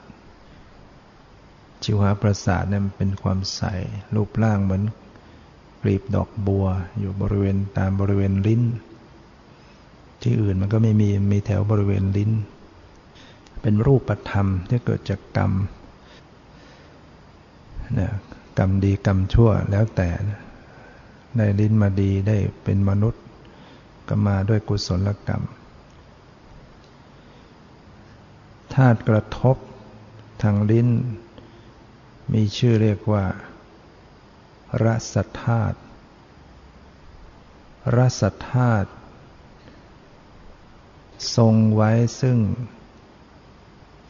[1.83, 3.61] ชิวหาประสาทเนี่ยมันเป็นความใส
[4.15, 4.83] รูปร่างเหมือน
[5.81, 6.65] กลีบดอกบัว
[6.99, 8.63] อยู่บริเวณตามบริเวณลิ้น
[10.21, 12.31] ที่อื่นมันก็ไม่มีมีแถวบริเวณลิ้น
[13.61, 15.51] เป็นรูปธรรมที่เกิดจากกรรม
[17.99, 18.09] นะ
[18.57, 20.09] กรรมดีกรรมชั่วแล้วแต่
[21.37, 23.22] ได้ลิ้นมาดีได้เป็นมนุษย์
[24.07, 25.43] ก็มาด้วยกุศลกรรม
[28.73, 29.57] ธาตุกระทบ
[30.41, 30.89] ทางลิ้น
[32.33, 33.25] มีชื่อเรียกว่า
[34.83, 35.77] รสธาตุ
[37.95, 38.89] รสธาตุ
[41.35, 42.39] ทรงไว้ซึ่ง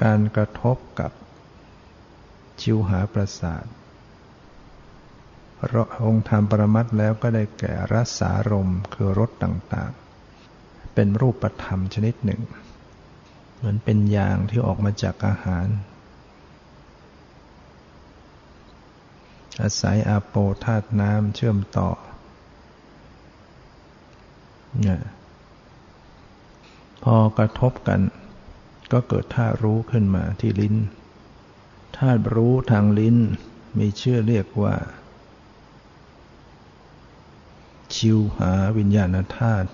[0.04, 1.12] การกระทบกับ
[2.62, 3.66] ชิวหาประสาท
[6.06, 12.42] องค์ธรรมปรมัตแล้วก็ได้แก่รสารมคือรสต่างๆ เป็นรูปธรรมชนิดหนึ่ง
[13.56, 15.68] เหมือนเป็นยางที่ออกมาจากอาหาร
[19.62, 21.90] อาศัยอาโปธาตุน้ำเชื่อมต่อ
[24.82, 25.02] เนี่ย
[27.04, 28.02] พอกระทบกัน
[28.92, 30.76] ก็เกิดธาตุรู้ขึ้นมาที่ลิ้น
[31.98, 33.18] ธาตุรู้ทางลิ้น
[33.80, 34.76] มีชื่อเรียกว่า
[37.96, 39.70] ชิวหาวิญญาณธาตุ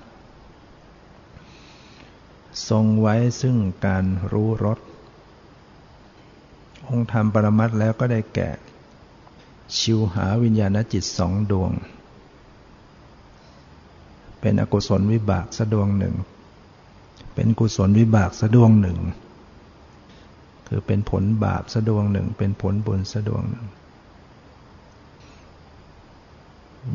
[2.69, 4.79] ทรงไว้ซึ่งการรู้รส
[6.88, 8.49] องค์ธรรมปรมัตแล้วก็ได้แก่
[9.77, 11.71] ชิวหาวิญญาณจิตสองดวง
[14.39, 16.15] เป็นอกุศลวิบากสะดวงหนึ่ง
[17.34, 18.99] เป็นกุศลวิบากสะดวงหนึ่ง
[20.67, 23.65] คือเป็นผลบาปสะดวงหนึ่ง เป็นผลบุญสะดวงหนึ่ง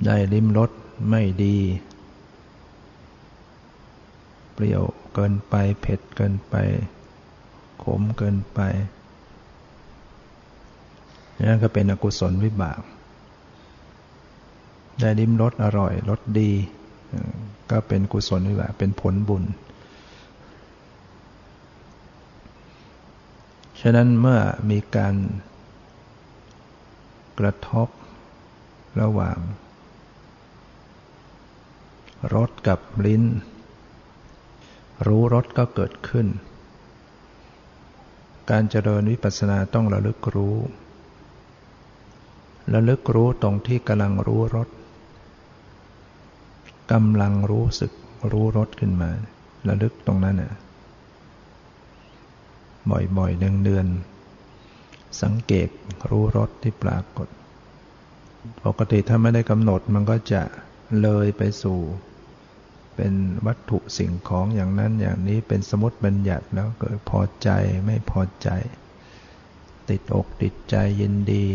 [0.05, 0.71] ได้ลิมรส
[1.09, 1.59] ไม่ดี
[4.53, 4.83] เปรี้ยว
[5.15, 6.55] เกินไปเผ็ดเกินไป
[7.85, 8.61] ขมเกินไป
[11.49, 12.81] นั่นก็เป็นอกุศลวิบาก
[15.01, 16.51] ได้ดิ้มรสอร่อยรสดี
[17.71, 19.45] ก็เป็นกุศลวิบาก เป็นผลบุญ
[23.81, 25.15] ฉะนั้นเมื่อมีการ
[27.39, 27.89] กระทบ
[29.01, 29.39] ระหว่าง
[32.33, 33.25] รสกับลิ้น
[35.07, 36.27] รู้รสก็เกิดขึ้น
[38.51, 40.57] การเจริญวิปัสสนาต้องระลึกรู้
[42.75, 44.69] ระลึกรู้ตรงที่กำลังรู้รส
[46.93, 47.93] กำลังรู้สึก
[48.33, 49.11] รู้รสขึ้นมา
[49.69, 50.53] ระลึกตรงนั้นน่ะ
[53.17, 55.69] บ่อยๆเดือนๆสังเกต
[56.11, 57.29] รู้รสที่ปรากฏ
[58.65, 60.43] ปกติถ้าไม่ได้กำหนดมันก็จะ
[61.03, 61.79] เลยไปสู่
[62.97, 63.15] เป็น
[63.47, 67.51] วัตถุสิ่งของอย่างนั้นอย่างนี้เป็นสมมติบัญญัติแล้วเกิดพอใจ
[67.87, 68.49] ไม่พอใจ
[69.89, 71.47] ติดอกติดใจยินดี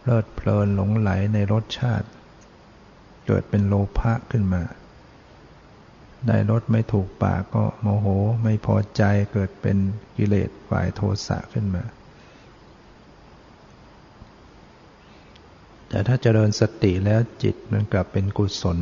[0.00, 2.08] เพลิดเพลินหลงไหลในรสชาติ
[3.26, 4.62] เกิดเป็นโลภะขึ้นมา
[6.26, 8.06] ได้รสไม่ถูกปากก็โมโห
[8.42, 9.76] ไม่พอใจเกิดเป็น
[10.16, 11.84] กิเลสฝ่ายโทสะขึ้นมา
[15.88, 18.78] แต่ถ้าเจริญสติแล้วจิตมันกลับเป็นกุศล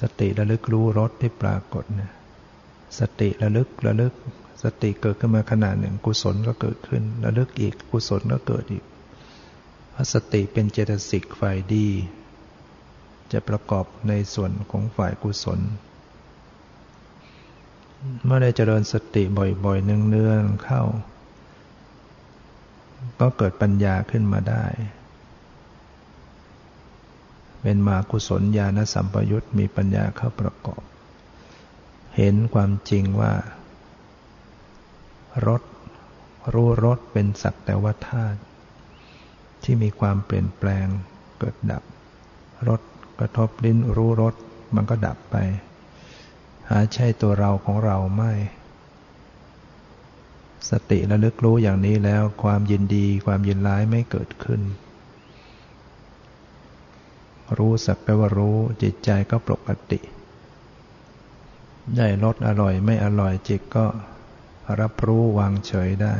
[0.00, 2.10] สติระลึกรู้รสที่ปรากฏนะ
[2.98, 4.14] สติระลึกระลึก
[4.62, 8.84] สติเกิดขึ้นมาขนาดหนึ่ง กุศลก็เกิดขึ้น ระลึกอีกกุศลก็เกิดอีก
[9.92, 11.88] เพราะสติเป็นเจตสิกฝ่ายดี
[13.32, 15.60] จะประกอบในส่วนของฝ่ายกุศล
[18.24, 20.82] เมื่อได้เจริญสติบ่อยๆเนืองๆเข้า
[23.20, 24.64] ก็เกิดปัญญาขึ้นมาได้
[27.62, 30.82] เป็นมากุศลญาณสัมปยุตมีปัญญาเข้าประกอบ
[32.16, 33.32] เห็นความจริงว่า
[35.46, 35.62] รส
[36.54, 38.40] รู้รสเป็นสักแต่ว่าธาตุ
[39.62, 40.86] ที่มีความเปลี่ยนแปลง
[41.38, 41.82] เกิดดับ
[42.68, 42.80] รส
[43.18, 44.34] กระทบลิ้นรู้รส
[44.74, 45.36] มันก็ดับไป
[46.68, 48.32] หาใช่ตัวเราของเราไม่
[50.70, 54.60] สติระลึกรู้อย่างนี้แล้วความยินดีความยินร้ายไม่เกิดขึ้น
[57.58, 60.00] รู้สักแต่ว่ารู้ จิตใจก็ปกติ
[61.96, 63.86] ได้รสอร่อยไม่อร่อยจิตก็
[64.80, 66.14] รับรู้วางเฉยได้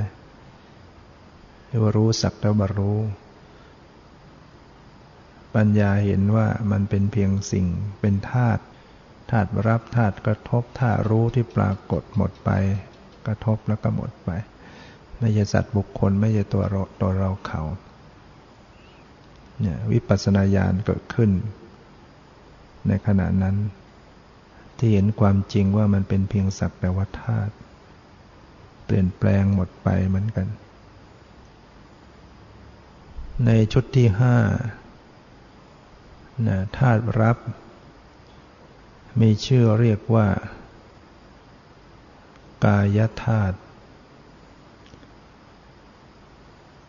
[1.67, 2.99] เรียกว่ารู้สักแต่ว่ารู้
[5.55, 7.67] ปัญญาเห็นว่ามันเป็นเพียงสิ่ง
[8.01, 8.63] เป็นธาตุ
[9.31, 12.51] ธาตุรับธาตุกระทบธาตุรู้ที่ปรากฏหมดไป
[13.27, 14.31] กระทบแล้วก็หมดไป
[15.19, 17.63] ไม่ใช่สัตว์บุคคลไม่ใช่ตัวเราตัวเราเขา
[19.61, 21.31] เนี่ยวิปัสสนาญาณเกิดขึ้น
[22.89, 23.57] ในขณะนั้น
[24.79, 27.55] ที่เห็นความจริงว่ามันเป็นเพียงสักแต่ว่าธาตุ
[28.85, 30.47] เปลี่ยนแปลงหมดไปเหมือนกัน
[33.47, 34.37] ในชุดที่ห้า
[36.47, 37.39] นะธาตุรับ
[39.21, 40.29] มีชื่อเรียกว่า
[42.67, 43.57] กายธาตุ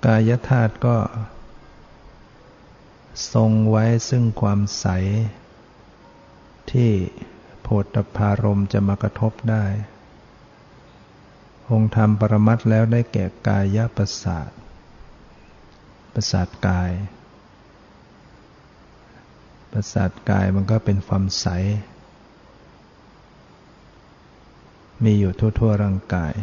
[0.06, 0.98] กายธาตุก็
[3.34, 4.88] ทรงไว้ซึ่งความใส
[6.72, 6.92] ที่
[7.62, 9.66] โพธพารมจะมากระทบได้
[11.72, 14.50] องค์ธรรมปรมัตแล้วได้แก่กายประสาท
[16.14, 16.92] ประสาทกาย
[19.72, 21.48] ประสาทกายมันก็เป็นความใส
[25.04, 26.34] มีอยู่ทั่วๆร่างกาย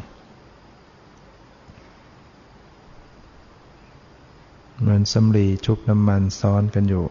[4.81, 7.07] เหมือนสำลีชุบน้ำมันซ้อนกันอยู่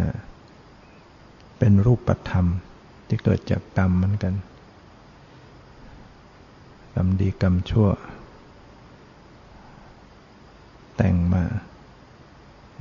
[0.00, 0.12] นะ
[1.58, 2.46] เป็นรูปธรรม
[3.06, 4.34] ที่เกิดจากกรรมเหมือนกัน
[6.94, 7.88] กรรมดีกรรมชั่ว
[10.96, 11.44] แต่งมา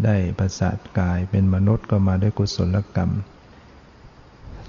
[0.06, 3.12] ได้ประสาทกายเป็นมนุษย์ก็มาด้วยกุศลกรรม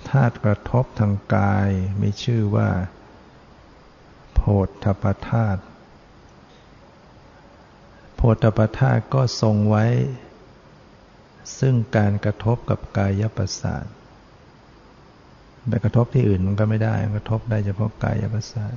[0.09, 2.71] ธาตุกระทบทางกายมีชื่อว่า
[4.35, 4.41] โพ
[4.83, 5.63] ธพธาตุ
[8.27, 9.85] พธปทาก็ทรงไว้
[11.59, 13.85] ซึ่งการกระทบกับกายประสาท
[15.69, 18.75] ไปกระทบที่อื่นมันก็ไม่ได้ กระทบได้เฉพาะกายประสาท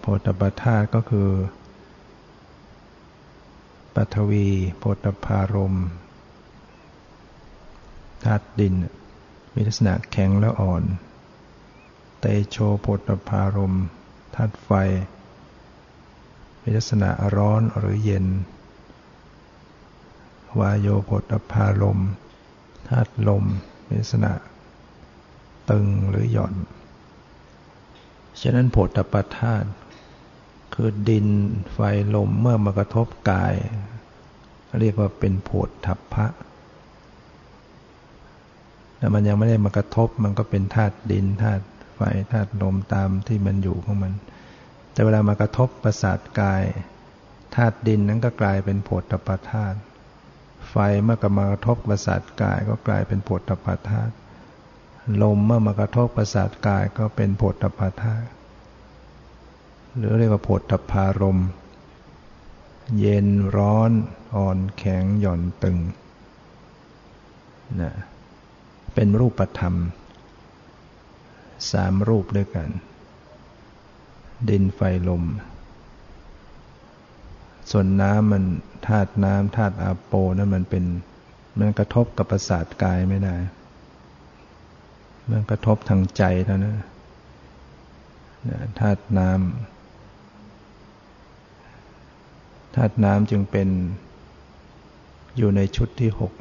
[0.00, 1.30] โพธปทาก็คือ
[3.94, 5.76] ปัทวีโพธพารม
[8.24, 8.74] ธาตุดิน
[9.54, 10.82] มีลักษณะแข็งและอ่อน
[12.20, 13.74] เตโชโพธพารม
[14.34, 14.70] ธาตุไฟ
[16.62, 18.26] มีลักษณะร้อนหรือเย็น
[20.58, 21.98] วายโยโพธพาลม
[22.88, 23.44] ธาตุลม
[23.86, 24.32] มีลักษณะ
[25.70, 26.54] ตึงหรือหย่อน
[28.40, 29.68] ฉะนั้นโพธปธาตุ
[30.74, 31.26] คือดิน
[31.72, 31.78] ไฟ
[32.14, 33.54] ลมเมื่อมากระทบกาย
[34.80, 35.50] เรียกว่าเป็นโพ
[35.86, 36.26] ธัพพะ
[38.96, 42.00] แต่มันยังไม่ได้มากระทบมันก็เป็นธาตุดินธาตุไฟ
[42.32, 44.12] ธาตุลมตามที่มันอยู่ของมัน
[44.92, 46.62] แต่เวลามากระทบประสาทกาย
[47.54, 49.78] ธาตุดินนั้นก็กลายเป็นโผฏฐปธาตุ
[50.70, 54.12] ไฟเมื่อกมากระทบประสาทกายก็กลายเป็นโผฏฐปธาตุ
[55.22, 58.28] ลมเมื่อมากระทบประสาทกายก็เป็นโผฏฐปธาตุ
[59.96, 61.40] หรือเรียกว่าโผฏฐพารม
[62.98, 63.26] เย็น
[63.56, 63.90] ร้อน
[64.34, 65.78] อ่อนแข็งหย่อนตึง
[67.80, 67.92] นะ
[68.94, 69.74] เป็นรูปธรรม
[71.70, 72.68] สามรูปด้วยกัน
[74.50, 75.22] ดินไฟลม
[77.70, 78.44] ส่วนน้ำมัน
[78.88, 80.84] ธาตุน้ำธาตุอาโปนั่นมันเป็น
[81.58, 83.34] มันกระทบกับประสาทกายไม่ได้
[85.30, 86.76] มันกระทบทางใจเท่านั้น
[88.80, 89.42] ธาตุน้ำ
[92.74, 93.68] ธาตุน้ำจึงเป็น
[95.38, 96.32] อยู่ในชุดที่หก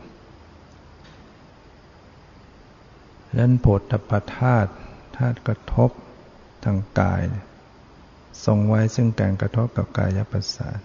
[3.39, 4.71] นั้นโพธปธาตุ
[5.17, 5.91] ธาตุกระทบ
[6.63, 7.21] ทางกาย
[8.45, 10.79] ทรงไว้ซึ่งการกระทบกับกายประสาท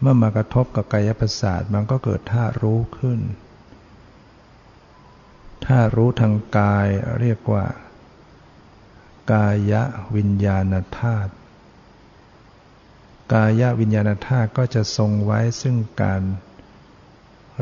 [0.00, 3.20] เมื่อมากระทบกับกายประสาทมันก็เกิดท่ารู้ขึ้น
[5.64, 6.88] ท่ารู้ทางกาย
[7.20, 7.66] เรียกว่า
[9.32, 9.74] กาย
[10.16, 11.32] วิญญาณธาตุ
[13.34, 16.22] กายวิญญาณธาตุก็จะทรงไว้ซึ่งการ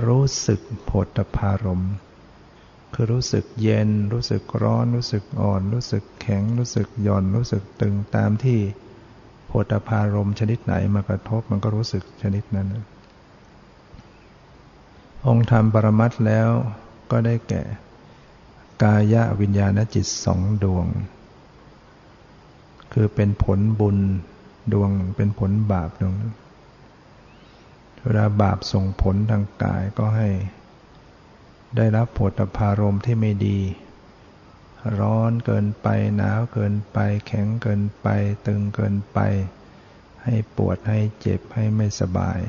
[0.07, 1.84] รู้สึกโผฏฐารม
[2.95, 8.61] คือรู้สึกเย็น รู้สึกร้อน รู้สึกอ่อน รู้สึกแข็ง รู้สึกหย่อน รู้สึกตึงตามที่
[9.47, 12.68] โพธพารมชนิดไหนมากระทบมันก็รู้สึกชนิดนั้น
[15.26, 16.51] องค์ธรรมปรมัตแล้ว
[17.11, 17.62] ก็ได้แก่
[18.82, 20.87] กายวิญญาณจิตสองดวง
[22.93, 23.99] คือเป็นผลบุญ
[24.72, 26.14] ดวงเป็นผลบาปดวง
[28.03, 30.28] เวลาบาปส่งผลทางกายก็ให้
[31.77, 33.61] ได้รับผลพารมที่ไม่ดี
[35.01, 38.07] ร้อนเกินไปหนาวเกินไป แข็งเกินไป
[38.47, 39.19] ตึงเกินไป
[40.23, 42.41] ให้ปวดให้เจ็บให้ไม่สบาย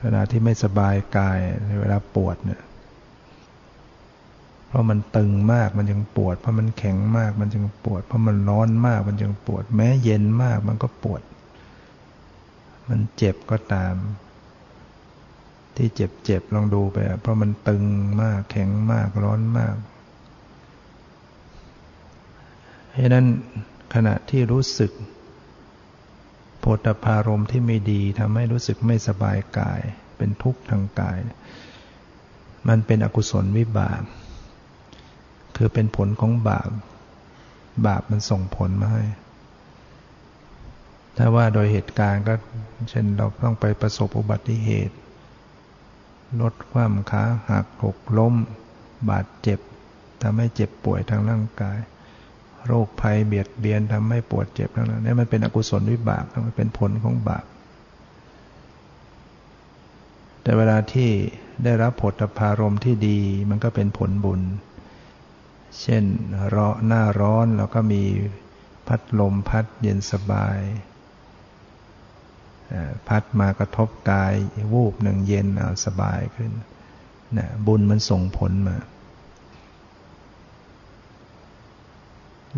[0.00, 1.40] เวลาที่ไม่สบายกาย
[1.80, 2.62] เวลาปวดเนี่ย
[4.66, 11.22] เพราะมันตึงมากมันจึงปวด เพราะมันแข็งมากมันจึงปวด เพราะมันร้อนมากมันจึงปวด แม้เย็นมากมันก็ปวด
[12.88, 13.94] มันเจ็บก็ตาม
[15.76, 15.88] ที่
[16.24, 17.84] เจ็บๆลองดูไป เพราะมันตึง
[18.22, 19.76] มากแข็งมากร้อนมาก
[22.90, 23.26] เพราะนั้น
[23.94, 24.92] ขณะที่รู้สึก
[26.60, 29.80] โพธพารมที่ไม่ดีทำให้รู้สึกไม่สบายกาย
[30.16, 31.18] เป็นทุกข์ทางกาย
[32.68, 34.02] มันเป็นอกุศลวิบาก
[35.56, 36.70] คือเป็นผลของบาป
[37.86, 39.04] บาปมันส่งผลมาให้
[41.16, 42.34] ถ้าว่าโดยเหตุการณ์ก็
[42.90, 44.94] เช่นเราต้องไปประสบอุบัติเหตุ
[46.40, 48.34] ลดความขาหักหกล้ม
[49.10, 49.58] บาดเจ็บ
[50.22, 51.78] ทำให้เจ็บป่วยทางร่างกาย
[52.66, 57.44] โรคภัยเบียดเบียนทำให้ปวดเจ็บทั้งนั้นนี่มันเป็นอกุศลวิบากมันเป็นผลของบาป
[60.42, 61.10] แต่เวลาที่
[61.64, 63.20] ได้รับผลพารมที่ดี
[63.50, 64.40] มันก็เป็นผลบุญ
[65.80, 66.04] เช่น
[66.54, 68.02] รอหน้าร้อนเราก็มี
[68.86, 70.58] พัดลมพัดเย็นสบาย
[73.08, 74.34] พัดมากระทบกาย
[74.72, 75.46] วูบหนึ่งเย็น
[75.84, 76.50] สบายขึ้น
[77.38, 78.76] นะบุญมันส่งผลมา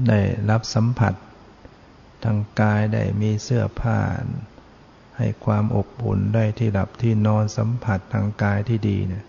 [0.09, 1.15] ได้รับสัมผัส
[2.25, 3.99] ทางกายได้มีเสื้อผ้า
[5.19, 9.25] ให้ความอบอุ่นได้ที่หลับที่นอนสัมผัสทางกายที่ดีเนี่ย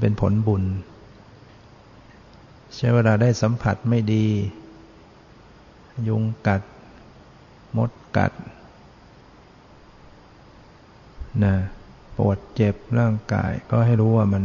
[0.00, 0.64] เป็นผลบุญ
[2.76, 4.26] ใช้เวลาได้สัมผัสไม่ดี
[6.08, 6.62] ยุงกัด
[7.76, 8.32] มดกัด
[11.44, 11.54] นะ
[12.16, 14.44] ปวดเจ็บร่างกาย ก็ให้รู้ว่ามัน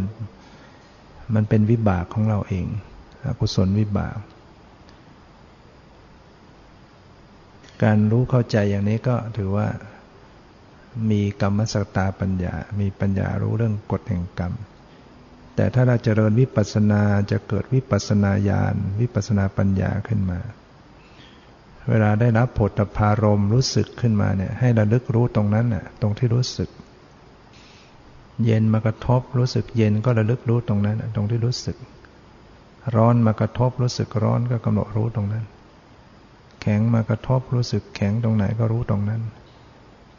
[1.36, 2.66] มันเป็นวิบากของเราเอง
[3.26, 4.18] อกุศลวิบาก
[7.84, 9.68] การรู้เข้าใจอย่างนี้ก็ถือว่า
[11.12, 14.54] มีกรรมสตาปัญญา มีปัญญารู้เรื่องกฎแห่งกรรม
[15.56, 20.40] แต่ถ้าเราจเจริญวิปัสสนาจะเกิดวิปัสสนาญาณวิปัสสนาปัญญาขึ้นมา
[21.90, 26.70] เวลาได้รับผลพารมรู้สึกขึ้นมาเนี่ยให้ระลึกรู้ตรงนั้นน่ะตรงที่รู้สึก
[28.46, 31.78] เย็นมากระทบรู้สึกเย็นก็ระลึกรู้ตรงนั้น ตรงที่รู้สึก
[32.96, 35.46] ร้อนมากระทบรู้สึกร้อนก็กำหนดรู้ตรงนั้น
[36.62, 39.22] แข็งมากระทบรู้สึกแข็งตรงไหนก็รู้ตรงนั้น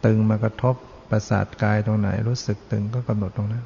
[0.04, 0.74] ตึงมากระทบ
[1.10, 3.64] ประสาทกายตรงไหน รู้สึกตึงก็กำหนดตรงนั้น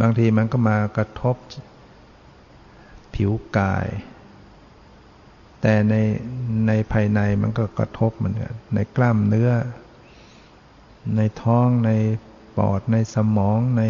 [0.00, 1.36] บางทีมันก็มากระทบ
[3.14, 3.88] ผิวกาย
[5.60, 5.94] แต่ใน
[6.66, 9.50] ในภายในมันก็กระทบเหมือนกันในกล้ามเนื้อ
[11.16, 11.90] ในท้องใน
[12.56, 13.82] ปอดในสมองใน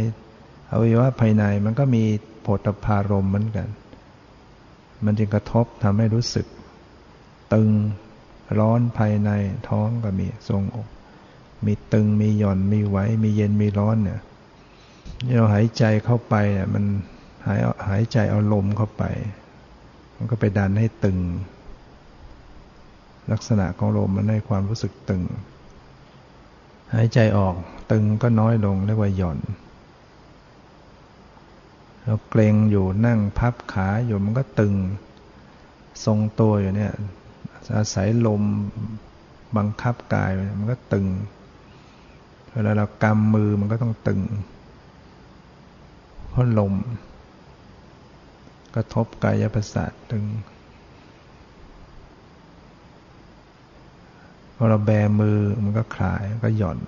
[0.71, 2.05] อวัยวะภายในมันก็มี
[2.43, 3.69] โผฏฐารมเหมือนกัน
[5.05, 6.47] มันจึงกระทบทำให้รู้สึก
[7.55, 7.71] ตึง
[8.59, 9.31] ร้อนภายใน
[9.69, 10.89] ท้องก็มีทรงอก
[11.67, 14.21] มีตึงมีหย่อนมีไหวมีเย็นมีร้อนเนี่ย
[15.37, 16.85] เราหายใจเข้าไปเนี่ยมัน
[17.47, 19.05] หายหายใจเอาลมเข้าไป
[20.17, 21.19] มันก็ไปดันให้ตึง
[23.33, 25.23] ลักษณะของลมมันให้ความรู้สึกตึง
[26.95, 27.55] หายใจออก
[27.93, 29.39] ตึงก็น้อยลงเรียกว่าหย่อน
[32.05, 34.75] เราเกรงอยู่นั่งพับขาอยู่มันก็ตึง
[36.05, 36.93] ทรงตัวอยู่เนี่ย
[37.77, 38.43] อาศัยลม
[39.57, 41.07] บังคับกายมันก็ตึง
[42.53, 44.21] เวลาเรากำมือมันก็ต้องตึง
[46.31, 46.75] เพราะลม
[48.75, 50.25] กระทบกายประสาทตึง
[54.63, 54.91] อเราแบ
[55.21, 56.79] มือมันก็คลายก็หย่อน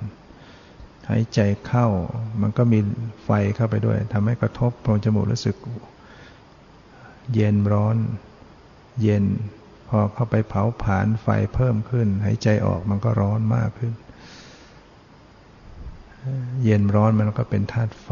[1.08, 1.86] หายใจเข้า
[2.42, 2.78] มันก็มี
[3.24, 5.56] ไฟเข้าไปด้วยทำให้กระทบโพรงจมูกรู้สึก
[7.34, 7.96] เย็นร้อน
[9.02, 9.24] เย็น
[9.88, 13.92] พอเข้าไปเผาผลาญไฟเพิ่มขึ้น หายใจออกมันก็ร้อนมากขึ้น
[16.64, 18.10] เย็นร้อนมันก็เป็นธาตุไฟ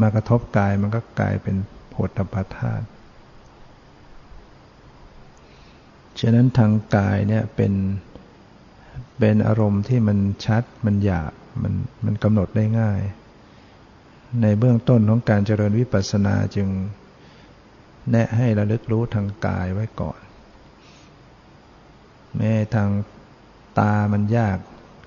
[0.00, 1.56] มากระทบกายมันก็กลายเป็น
[1.88, 2.86] โพธพธาตุ
[6.20, 7.72] ฉะนั้นทางกายเนี่ยเป็น
[9.18, 11.72] เป็นอารมณ์ที่มันชัดมันหยาบมัน
[12.04, 13.00] มันกำหนดได้ง่าย
[14.42, 16.68] ในเบื้องต้นของการเจริญวิปัสสนาจึง
[18.10, 20.20] แนะให้ระลึกรู้ทางกายไว้ก่อน
[22.36, 22.88] แม้ทาง
[23.78, 24.58] ตามันยาก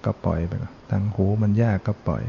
[0.05, 0.51] ก็ปล่อยไป
[0.91, 2.23] ทางหูมันยากก็ปล่อย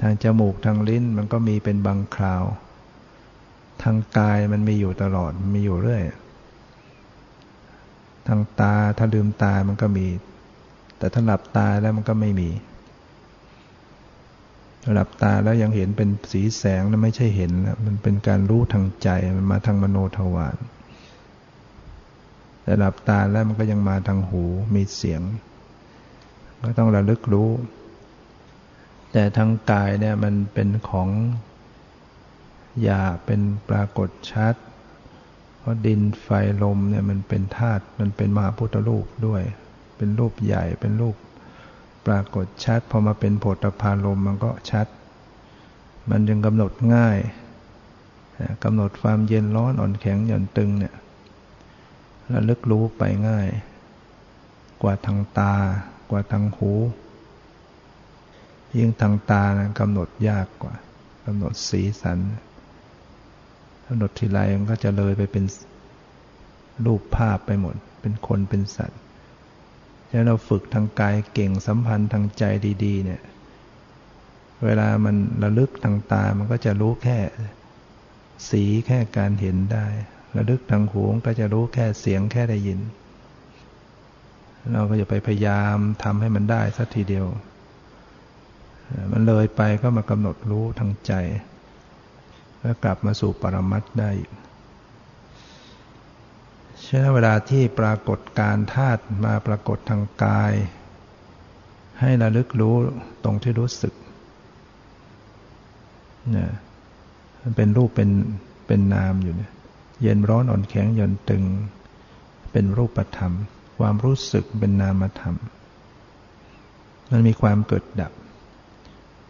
[0.00, 2.44] ทางจมูกทางลิ้นมันก็มีเป็นบางคราว
[3.82, 6.02] ทางกายมันมีอยู่ตลอดมีอยู่เรื่อย
[8.28, 10.06] ทางตาถ้าลืมตามันก็มี
[10.98, 12.50] แต่ถ้าหลับตาแล้วมันก็ไม่มี
[14.92, 20.56] หลับตาแล้วยังเห็นเป็นสีแสงนั้นไม่ใช่เห็นนะมันเป็นการรู้ทางใจมันมาทางมโนทวาร
[22.62, 25.22] แต่หลับตาแล้วมันก็ยังมาทางหูมีเสียง
[26.62, 27.50] ก็ต้องระลึกรู้
[29.12, 31.08] แต่ทางกายเนี่ยมันเป็นของ
[32.82, 34.54] หยาเป็นปรากฏชัด
[35.68, 36.28] ราะดินไฟ
[36.62, 39.42] ลมเนี่ยมันเป็นธาตุมันเป็นมหาพุทธรูปด้วย
[39.96, 41.16] เป็นรูปใหญ่เป็นรูป
[42.06, 44.86] ปรากฏชัด พอมาเป็นโผฏฐพารมมันก็ชัด
[46.10, 47.18] มันจึงกำหนดง่าย
[48.64, 50.94] กำหนดความเย็นร้อนอ่อนแข็งหย่อนตึงเนี่ย
[52.32, 53.48] ระลึกรู้ไปง่าย
[54.82, 55.54] กว่าทางตา
[56.10, 56.72] กว่าทางหู
[58.76, 60.74] ยิ่งทางตานะกำหนดยากกว่า
[61.26, 62.18] กำหนดสีสัน
[63.88, 65.44] กำหนดทีไรมันก็จะเลยไปเป็น
[66.84, 69.00] รูปภาพไปหมด เป็นคนเป็นสัตว์
[70.08, 72.44] แล้วเราฝึกทางกายเก่งสัมพันธ์ทางใจ
[72.84, 73.20] ดีๆ เนี่ย
[74.64, 77.18] เวลามันระลึกทางตา มันก็จะรู้แค่
[78.50, 79.86] สีแค่การเห็นได้
[80.36, 82.80] ระลึกทางหูก็จะรู้แค่เสียงแค่ได้ยิน
[84.72, 87.26] เราก็จะไปพยายามทำให้มันได้สักทีเดียว
[89.12, 91.12] มันเลยไปก็มากำหนดรู้ทางใจ
[92.60, 94.10] แล้วกลับมาสู่ปรมัตได้
[96.84, 100.52] ฉะนั้นเวลาที่ปรากฏการธาตุมาปรากฏทางกาย
[102.00, 102.74] ให้ระลึกรู้
[103.24, 103.94] ตรงที่รู้สึก
[106.30, 106.50] เนี่ย
[107.40, 108.10] มันเป็นรูปเป็น
[108.66, 109.52] เป็นนามอยู่เนี่ย
[110.02, 111.44] เย็นร้อนอ่อนแข็งหย่อนตึง
[112.52, 113.32] เป็นรูปธรรม
[113.78, 115.36] ความรู้สึกเป็นนามธรรม
[117.10, 118.12] มันมีความเกิดดับ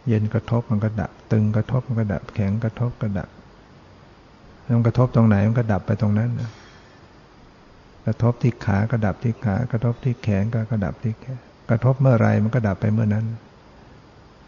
[0.09, 3.29] เย็นกระทบมันก็ดับ ตึงกระทบมันก็ดับ แข็งกระทบก็ดับ
[4.75, 6.51] มันกระทบตรงไหนมันก็ดับไปตรงนั้นนะ
[8.05, 11.39] กระทบที่ขาก็ดับที่ขากระทบที่แขนก็กระดับที่แขน
[11.69, 13.25] กระทบเมื่อไรมันก็ดับไปเมื่อนั้น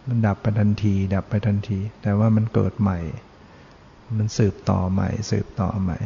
[0.07, 2.99] มันดับไปทันที ดับไปทันที แต่ว่ามันเกิดใหม่
[4.18, 5.99] มันสืบต่อใหม่ สืบต่อใหม่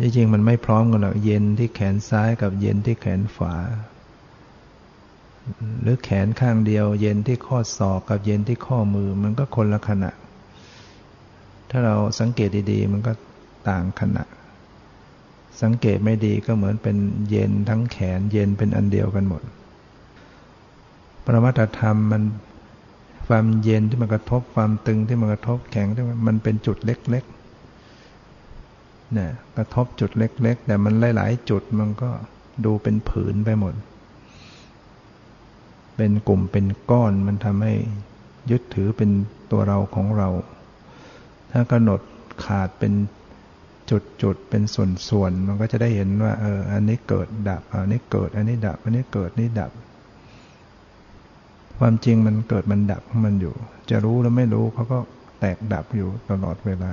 [0.00, 3.54] จริงๆมันไม่พร้อมกันหรอกเย็นที่แขนซ้ายกับเย็นที่แขนขวา
[5.82, 10.10] หรือแขนข้างเดียว เย็นที่ข้อศอกกับเย็นที่ข้อมือมันก็คนละขณะ
[11.70, 13.12] ถ้าเราสังเกตดีๆ มันก็
[13.68, 14.24] ต่างขณะ
[15.62, 16.96] สังเกตไม่ดีก็เหมือนเป็น
[17.30, 19.42] เย็นทั้งแขนเย็นเป็นอันเดียวกันหมด
[21.24, 22.22] ปรมัตธรรมมัน
[23.26, 27.44] ความเย็นที่มันกระทบความตึงที่มันกระทบแข็งที่มันเป็นจุดเล็กๆ
[29.16, 32.10] นี่ยกระทบจุดเล็ก ๆ แต่มันหลาย ๆ จุดมันก็
[32.64, 33.74] ดูเป็นผืนไปหมด
[35.96, 37.74] เป็นกลุ่มเป็นก้อนมันทำให้
[38.50, 39.10] ยึดถือเป็น
[39.50, 40.28] ตัวเราของเรา
[41.52, 42.00] ถ้ากำหนด
[42.44, 42.92] ขาดเป็น
[44.22, 49.72] จุดๆเป็นส่วนๆมันก็จะได้เห็นว่า เออ อันนี้เกิดดับ อันนี้เกิด อันนี้ดับ อันนี้เกิดนี่ดับ
[51.78, 53.54] ความจริงมันเกิดมันดับมันอยู่
[53.90, 54.98] จะรู้แล้วไม่รู้เขาก็
[55.40, 56.92] แตกดับอยู่ตลอดเวลา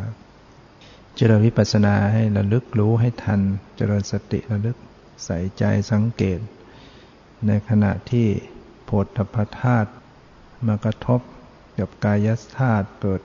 [1.15, 3.41] เจริญวิปัสสนาให้ระลึกรู้ให้ทัน
[3.77, 4.77] เจริญสติระลึก
[5.25, 6.39] ใส่ใจสังเกต
[7.47, 8.27] ในขณะที่
[8.93, 9.91] โพธพธาตุ
[10.67, 11.21] มากระทบ
[11.79, 12.27] กับกาย
[12.57, 13.21] ธาตุเกิด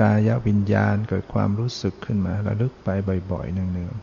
[0.00, 2.88] กายวิญญาณเกิดความรู้สึกขึ้นมาระลึกไป
[3.32, 3.94] บ่อยๆเนือง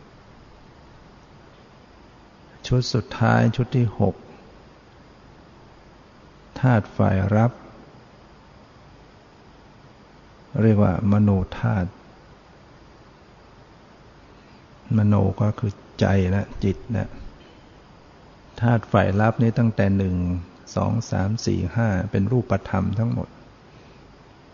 [1.88, 4.14] ๆชุดสุดท้ายชุดที่หก
[6.60, 7.52] ธาตุฝ่ายรับ
[10.62, 11.90] เรียกว่ามโนธาตุ
[14.96, 17.10] มโนก็คือใจและจิตนะ
[18.60, 20.16] ธาตุฝ่ายรับนี้ตั้งแต่หนึ่ง
[20.74, 23.28] สองสามสี่ห้าเป็นรูปธรรมทั้งหมด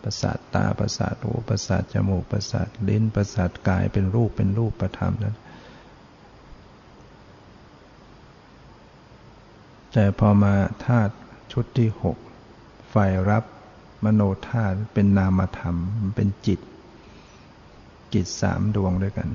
[0.03, 5.35] ประสาทตาประสาทหูประสาทจมูกประสาทลิ้นประสาทกายเป็นรูปเป็นรูปประธรรมนั้น
[9.93, 10.55] แต่พอมา
[10.85, 11.13] ธาตุ
[11.51, 12.17] ชุดที่หก
[12.93, 13.43] ฝ่ายรับ
[14.03, 15.75] มโนธาตุเป็นนามธรรม
[16.15, 16.59] เป็นจิต
[18.13, 19.29] จิตสามดวงด้วยกัน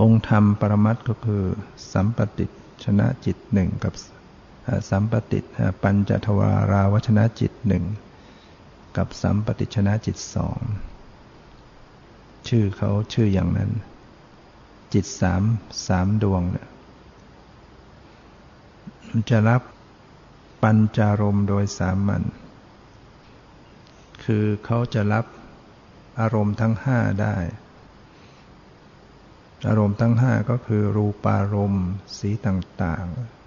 [0.00, 1.42] องค์ธรรมปรมัตก็คือ
[1.92, 2.46] สัมปติ
[2.84, 3.92] ชนะจิตหนึ่งกับ
[4.90, 5.40] สัมปติ
[5.82, 7.84] ปัญจทวาราวชนะจิตหนึ่ง
[8.96, 10.60] กับสัมปติชนะจิตสอง
[12.48, 13.70] ชื่อเขาชื่ออย่างนั้น
[14.94, 15.42] จิตสาม
[15.86, 16.68] สามดวงเนี่ย
[19.08, 19.62] มันจะรับ
[20.62, 22.22] ปัญจารมโดยสามัญ
[24.24, 25.26] คือเขาจะรับ
[26.20, 27.36] อารมณ์ทั้งห้าได้
[29.68, 31.86] อารมณ์ทั้งห้าก็คือรูปารมณ์
[32.18, 33.41] สีต่างๆ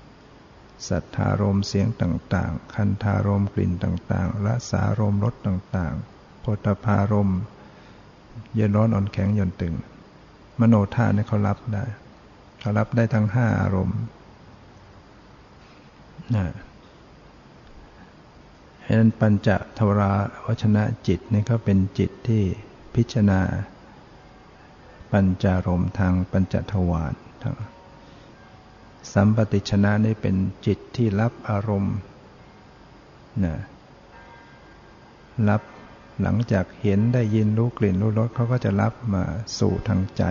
[0.90, 7.32] สัทธารมเสียงต่างๆ คันธารมกลิ่นต่างๆละสารมรสต่างๆโพธพารม
[8.56, 9.76] เย็นร้อนอ่อนแข็งหย่อนตึง
[10.60, 11.84] มโนธาเนี่ยเขารับได้
[12.60, 14.00] เขารับได้ทั้งห้าอารมณ์
[16.36, 16.46] นะ
[18.86, 20.12] ฉะนั้นปัญจทวรา
[20.46, 22.44] วชนะจิตนี่ก็เป็นจิตที่
[22.96, 23.42] พิจารณา
[25.12, 27.56] ปัญจารมทางปัญจทวารทั้ง
[29.14, 30.36] สัมปติชนะนี่เป็น
[30.66, 31.98] จิตที่รับอารมณ์
[33.46, 33.56] นะ
[35.50, 35.62] รับ
[36.22, 39.24] หลังจากเห็นได้ยินรู้กลิ่นรู้รสเขาก็จะรับมา
[39.60, 40.24] สู่ทางใจ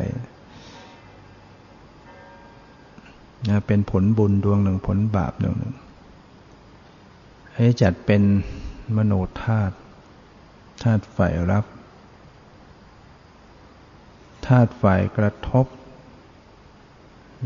[3.49, 5.75] นะเป็นผลบุญดวงหนึ่งผลบาปดวงหนึ่ง
[7.57, 8.23] ให้จัดเป็น
[8.97, 9.13] มโน
[9.43, 9.75] ธาตุ
[10.83, 11.65] ธาตุฝ่ายรับ
[14.47, 15.67] ธาตุฝ่ายกระทบ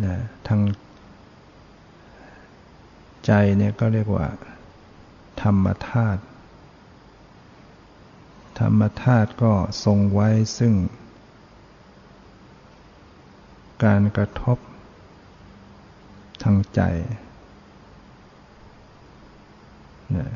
[0.05, 0.15] นะ
[0.49, 0.61] ทาง
[3.29, 4.27] ใจเนี่ยก็เรียกว่า
[5.43, 6.23] ธรรมธาตุ
[8.59, 9.53] ธรรมธาตุก็
[9.85, 10.75] ทรงไว้ซึ่ง
[13.85, 14.59] การกระทบ
[16.43, 16.81] ทางใจ
[20.17, 20.31] นะ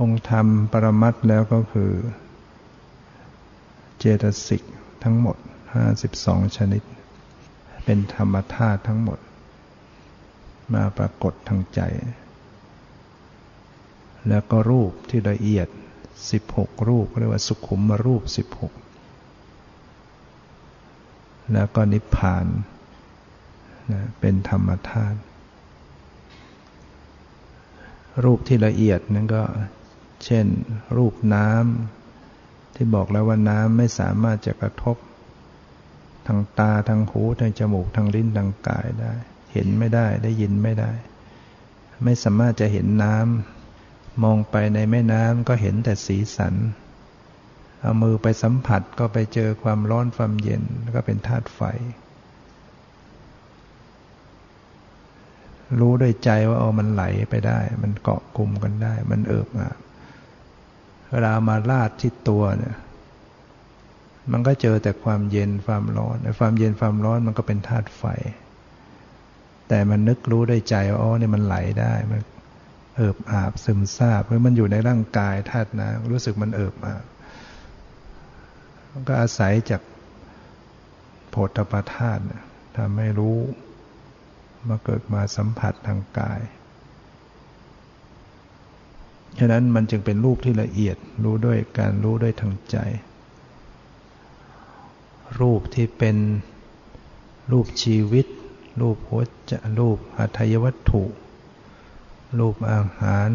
[0.00, 1.92] องค์ธรรมปรมัตแล้วก็คือ
[3.98, 4.62] เจตสิก
[5.04, 5.36] ทั้งหมด
[5.96, 6.82] 52 ชนิด
[7.84, 9.18] เป็นธรรมธาตุทั้งหมด
[10.74, 11.80] มาปรากฏทางใจ
[14.28, 15.68] แล้วก็รูปที่ละเอียด
[16.26, 18.32] 16 รูปเรียกว่าสุขุมรูป 16
[21.52, 22.46] แล้วก็นิพพาน
[23.92, 25.18] นะเป็นธรรมธาตุ
[28.24, 29.42] รูปที่ละเอียดนั้นก็
[30.24, 30.46] เช่น
[30.96, 34.96] รูปน้ำที่บอกแล้วว่าน้ำไม่สามารถจะกระทบ
[36.26, 39.14] ทางตาทางหูทางจมูกทางลิ้นทางกายได้
[39.52, 40.90] เห็นไม่ได้ได้ยินไม่ได้
[42.04, 46.54] ไม่สามารถจะเห็นน้ำมองไปในแม่น้ำก็เห็นแต่สีสัน
[47.80, 51.60] เอามือไปสัมผัสก็ไปเจอความร้อนความเย็นแล้วก็เป็นธาตุไฟ
[55.80, 59.78] รู้ด้วยใจว่าเอามันไหลไปได้ มันเกาะกลุ่มกันได้ มันเอิบอาบ
[61.10, 62.76] เวลามาลาดที่ตัวเนี่ย
[64.32, 68.04] มันก็เจอแต่ความเย็นความร้อน ความเย็นความร้อนมันก็เป็นธาตุไฟ
[69.68, 72.20] แต่มันนึกรู้ได้ใจว่าอ๋อเนี่ยมันไหลได้มัน
[72.96, 77.04] เอิบอาบซึมซาบเพราะมันอยู่ในร่างกายธาตุน้ำรู้สึกมันเอิบอาบ
[78.90, 79.82] มันก็อาศัยจาก
[81.30, 82.22] โพธปธาตุ
[82.76, 83.36] ทำให้รู้
[84.68, 86.40] มาเกิดมาสัมผัสทางกาย
[89.38, 92.76] ฉะนั้นมันจึงเป็นรูปที่ละเอียดรู้ด้วยการรู้ด้วยทางใจ
[95.40, 96.16] รูปที่เป็น
[97.52, 98.26] รูปชีวิต
[98.80, 101.02] รูปหัวใจรูปอัตยวัตถุ
[102.38, 103.30] รูปอาหาร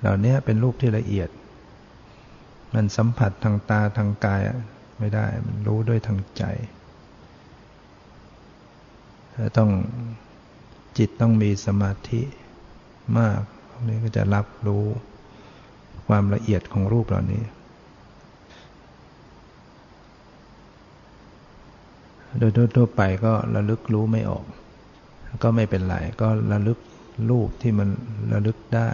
[0.00, 1.28] เหล่านี้เป็นรูปที่ละเอียด
[2.74, 4.40] มันสัมผัสทางตาทางกาย
[4.98, 6.44] ไม่ได้ มันรู้ด้วยทางใจ
[9.56, 9.70] ต้อง
[10.98, 12.22] จิตต้องมีสมาธิ
[13.18, 13.40] มาก
[13.88, 14.84] นี้ก็จะรับรู้
[16.08, 17.42] ความละเอียดของรูปเหล่านี้
[22.38, 24.44] โดยทั่วไปก็ระลึกรู้ไม่ออก
[25.42, 26.78] ก็ไม่เป็นไร ก็ระลึก
[27.30, 27.88] รูปที่มัน
[28.32, 28.90] ระลึกได้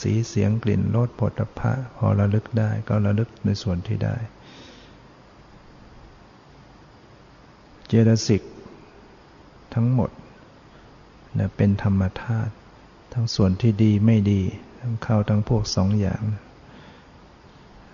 [0.00, 4.16] สีเสียงกลิ่นรสผลพะพอระลึกได้ ก็ระลึกในส่วนที่ได้
[7.86, 8.42] เจตสิก
[9.74, 10.10] ทั้งหมด
[11.38, 12.52] นะเป็นธรรมธาตุ
[13.12, 14.42] ทั้งส่วนที่ดีไม่ดี
[14.80, 16.22] ทั้งเข้าทั้งพวกสองอย่าง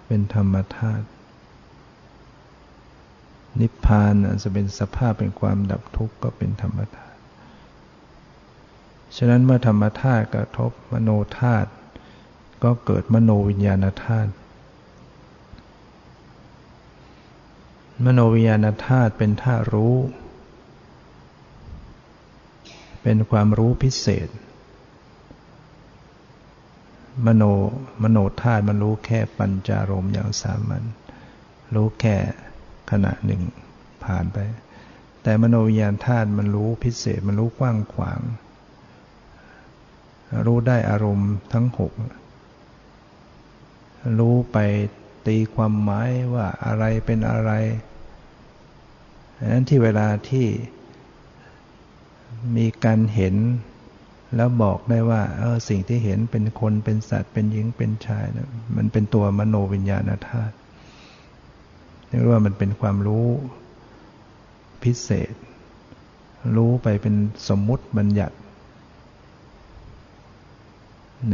[0.06, 1.04] เป็นธรรมธาตุ
[3.60, 7.18] นิพพานจะเป็นสภาพเป็นความดับทุกข์ก็เป็นธรรมธาตุ
[9.16, 11.70] ฉะนั้นเมื่อธรรมธาตุกระทบมโนธาตุ
[12.64, 14.30] ก็เกิดมโนวิญญาณธาตุ
[18.04, 19.96] มโนวิญญาณธาตุเป็นธาตุรู้
[23.02, 24.28] เป็นความรู้พิเศษ
[27.26, 27.42] มโน
[28.02, 30.84] มโนธาตุมันรู้แค่ปัญจารมอย่างสามัญ
[31.74, 32.16] รู้แค่
[32.90, 33.42] ขณะหนึ่ง
[34.04, 34.38] ผ่านไป
[35.22, 38.20] แต่มโนวิญญาณธาตุมันรู้พิเศษมันรู้กว้างขวาง
[40.46, 41.92] รู้ได้อารมณ์ทั้งหก
[44.18, 44.58] รู้ไป
[45.26, 47.52] ตีความหมายว่าอะไรเป็นอะไร
[49.38, 50.46] ดังนั้นที่เวลาที่
[52.56, 53.36] มีการเห็น
[54.36, 60.54] แล้วบอกได้ว่าเออสิ่งที่เห็นเป็นคนเป็นสัตว์เป็นหญิงเป็นชายนะมันเป็นตัวมโนวิญญาณธาตุ
[62.12, 63.28] เรียกว่ามันเป็นความรู้
[64.82, 65.34] พิเศษ
[66.56, 67.14] รู้ไปเป็น
[67.48, 68.36] สมมุติบัญญัติ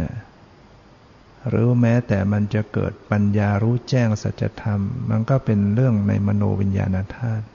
[0.00, 0.12] นะ
[1.48, 7.46] หรือแม้แต่มันจะเกิดปัญญารู้แจ้งสัจธรรม มันก็เป็นเรื่องในมโนวิญญาณธาตุ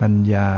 [0.00, 0.48] ปัญญา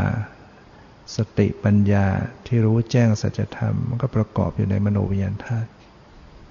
[1.16, 2.06] สติปัญญา
[2.46, 5.68] ที่รู้แจ้งสัจธรรม มันก็ประกอบอยู่ในมโนวิญญาณธาตุ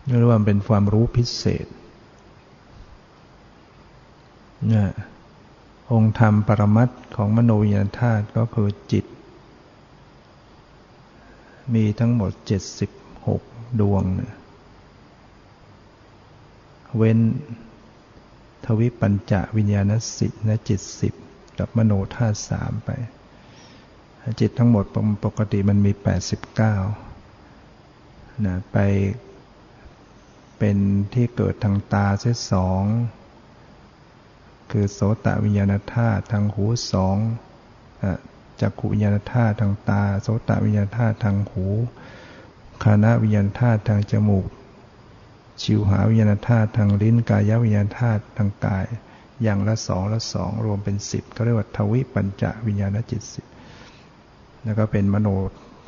[0.06, 1.66] เรียกว่าเป็นความรู้พิเศษ
[5.92, 9.06] องค์ธรรมปรมัตของมโนวิญญาณธาตุก็คือจิต
[11.74, 12.32] มีทั้งหมด
[13.06, 14.04] 76 ดวง
[16.98, 17.20] เว้น
[18.66, 21.14] ทวิปัญจวิญญาณสิทธินะจิตสิบ
[21.60, 22.90] กับมโนธาตุสามไป
[24.40, 24.86] จิตทั้งหมด
[25.26, 25.92] ปกติมันมี
[27.20, 28.78] 89นะไป
[30.58, 30.84] ไปเป็น
[31.14, 32.84] ที่เกิดทางตาเสียสอง
[34.74, 37.18] คือโสตวิญญาณธาตุทางหูสอง
[38.62, 41.66] จักขุวิญญาณธาตุทางตา โสตวิญญาณธาตุทางหู
[42.84, 44.46] คานาวิญญาณธาตุทางจมูก
[45.62, 48.86] ชิวหาวิญญาณธาตุทางลิ้นกายวิญญาณธาตุทางกาย
[49.44, 53.46] อย่างละสองละสองรวมเป็นสิบเขาเรียกว่าทวิปัญจวิญญาณจิตสิบ
[54.64, 55.28] แล้วก็เป็นมโน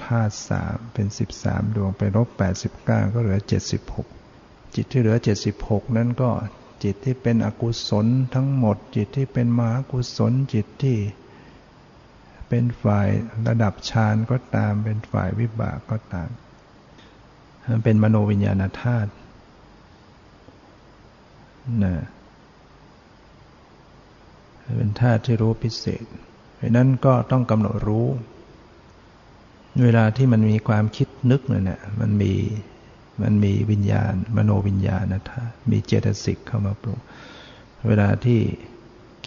[0.05, 4.07] ธาตุสามเป็นสิบสามดวงไปลบแปดสิบเก้าก็เหลือเจ็ดสิบหก
[4.75, 6.29] จิตที่เหลือเจ็ดสิบหกนั้นก็
[6.85, 10.97] จิตที่เป็นอกุศลทั้งหมด จิตที่เป็นมหากุศลจิตที่
[12.49, 13.07] เป็นฝ่าย
[13.47, 16.29] ระดับฌานก็ตาม เป็นฝ่ายวิบากก็ตาม
[17.69, 19.11] มันเป็นมโนวิญญาณธาตุ
[21.83, 21.95] นะ
[24.77, 26.05] เป็นธาตุที่รู้พิเศษ
[26.55, 28.07] เพราะนั้นก็ต้องกำหนดรู้
[29.83, 32.33] เวลาที่มันมีความคิดนึกเนี่ยมันมี
[33.21, 36.99] มันมีวิญญาณ มโนวิญญาณนะท่ามีเจตสิกเข้ามาปรุง
[37.87, 38.39] เวลาที่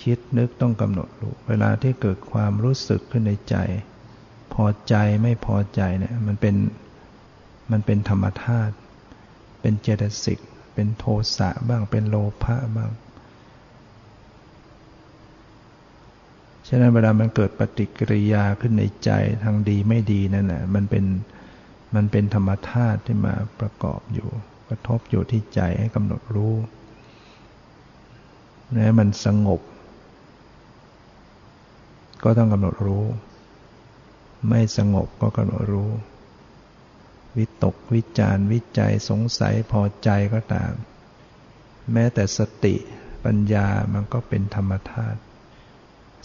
[0.03, 3.57] คิดนึกต้องกำหนดรู้ เวลาที่เกิดความรู้สึกขึ้นในใจ
[4.55, 6.57] พอใจไม่พอใจเนี่ยมันเป็น
[7.71, 8.75] มันเป็นธรรมธาตุ
[9.61, 10.39] เป็นเจตสิก
[10.75, 11.05] เป็นโท
[11.37, 12.91] สะบ้างเป็นโลภะบ้าง
[16.69, 19.11] ฉะนั้นเวลามันเกิดปฏิกิริยาขึ้นในใจ
[19.43, 21.05] ทางดีไม่ดีนั่นแหละมันเป็น
[21.95, 24.31] มันเป็นธรรมธาตุที่มาประกอบอยู่
[24.69, 26.55] กระทบอยู่ที่ใจให้กำหนดรู้
[28.77, 29.61] นะมันสงบ
[32.23, 33.05] ก็ต้องกำหนดรู้
[34.49, 35.91] ไม่สงบก็กำหนดรู้
[37.37, 40.73] วิตกวิจารวิจัยสงสัยพอใจก็ตาม
[41.93, 42.75] แม้แต่สติ
[43.25, 45.21] ปัญญามันก็เป็นธรรมธาตุ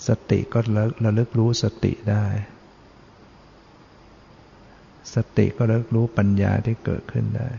[0.08, 0.60] สติก็
[1.04, 2.26] ระลึกรู้สติได้
[5.14, 7.50] สติก็ระลึกรู้ปัญญาที่เกิดขึ้นได้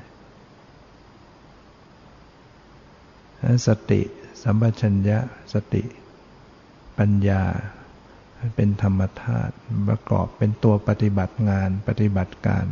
[3.66, 4.00] สติ
[4.42, 5.18] สัมปชัญญะ
[5.54, 5.82] สติ
[6.98, 7.42] ปัญญา
[8.56, 9.54] เป็นธรรมธาตุ
[9.88, 12.66] ประกอบเป็นตัวปฏิบัติงานปฏิบัติการ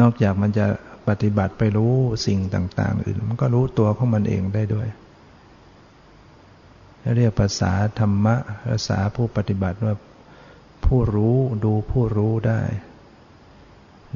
[0.00, 0.66] นอกจากมันจะ
[1.08, 1.94] ปฏิบัติไปรู้
[2.26, 4.88] สิ่งต่างๆ อื่น มันก็รู้ตัวของมันเองได้ด้วย
[7.16, 8.36] เรียกภาษาธรรมะ
[8.70, 9.94] ภาษาผู้ปฏิบัติว่า
[10.86, 12.62] ผู้รู้ดูผู้รู้ได้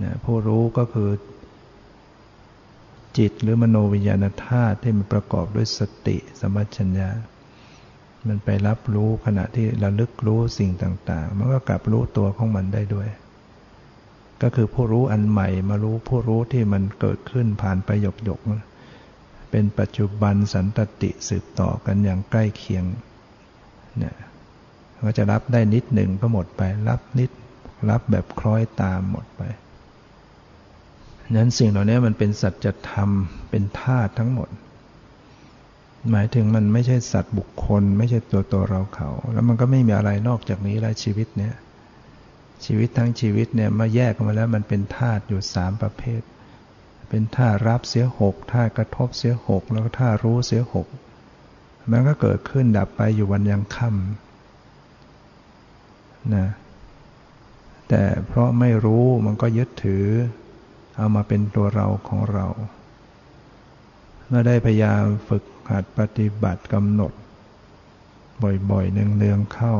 [0.03, 1.11] นะผู้รู้ก็คือ
[3.19, 7.11] จิตหรือมโนวิญญาณธาตุที่มันประกอบด้วยสติสมัชัญญา
[8.29, 13.09] มันไปรับรู้ขณะที่ระลึกรู้สิ่งต่างๆ มันก็กลับรู้ตัวของมันได้ด้วย
[14.43, 18.41] ก็คือผู้รู้อันใหม่มารู้ผู้รู้ที่มันเกิดขึ้นผ่านไปหยกหยก
[19.51, 22.85] เป็นปัจจุบันสันตติสืบต่อกันอย่างใกล้เคียง
[23.99, 24.17] เนี่ย
[25.05, 27.31] ก็จะรับได้นิดหนึ่งก็หมดไป รับนิด
[27.91, 29.43] รับแบบคล้อยตามหมดไป
[31.37, 33.11] นั้นสิ่งเหล่านี้มันเป็นสัจธรรม
[33.51, 34.49] เป็นธาตุทั้งหมด
[36.11, 41.55] หมายถึงมันไม่ใช่สัตว์บุคคล ไม่ใช่ตัวตัวเราเขา แล้วมันก็ไม่มีอะไรนอกจากนี้แล้วชีวิตเนี้ย
[42.65, 46.23] ชีวิตทั้งชีวิตเนี่ยมาแยกออกมาแล้วมันเป็นธาตุอยู่สามประเภท
[47.09, 50.87] เป็นธาตุรับเสียหกธาตุกระทบเสียหกแล้วก็ธาตุรู้เสียหก
[51.91, 54.26] มันก็เกิดขึ้นดับไปอยู่วันยังค่ำ
[56.35, 56.47] นะ
[57.89, 60.07] แต่เพราะไม่รู้มันก็ยึดถือ
[60.97, 62.47] เอามาเป็นตัวเราของเรา
[64.27, 67.13] เมื่อได้พยายามฝึกหัดปฏิบัติกำหนด
[68.71, 69.75] บ่อยๆเนืองๆเข้า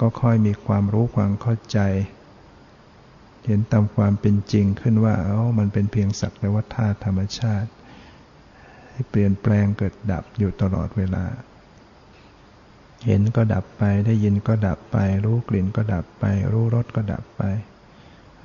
[0.00, 1.78] ก็ค่อยมีความรู้ความเข้าใจ
[3.46, 7.70] เห็นตามความเป็นจริงขึ้นว่าเอ้ามันเป็นเพียงสักแต่ว่าธาตุธรรมชาติ
[8.92, 11.24] ที่เปลี่ยนแปลงเกิดดับอยู่ตลอดเวลา
[13.04, 17.42] เห็นก็ดับไป ได้ยินก็ดับไป รู้กลิ่นก็ดับไป รู้รสก็ดับไป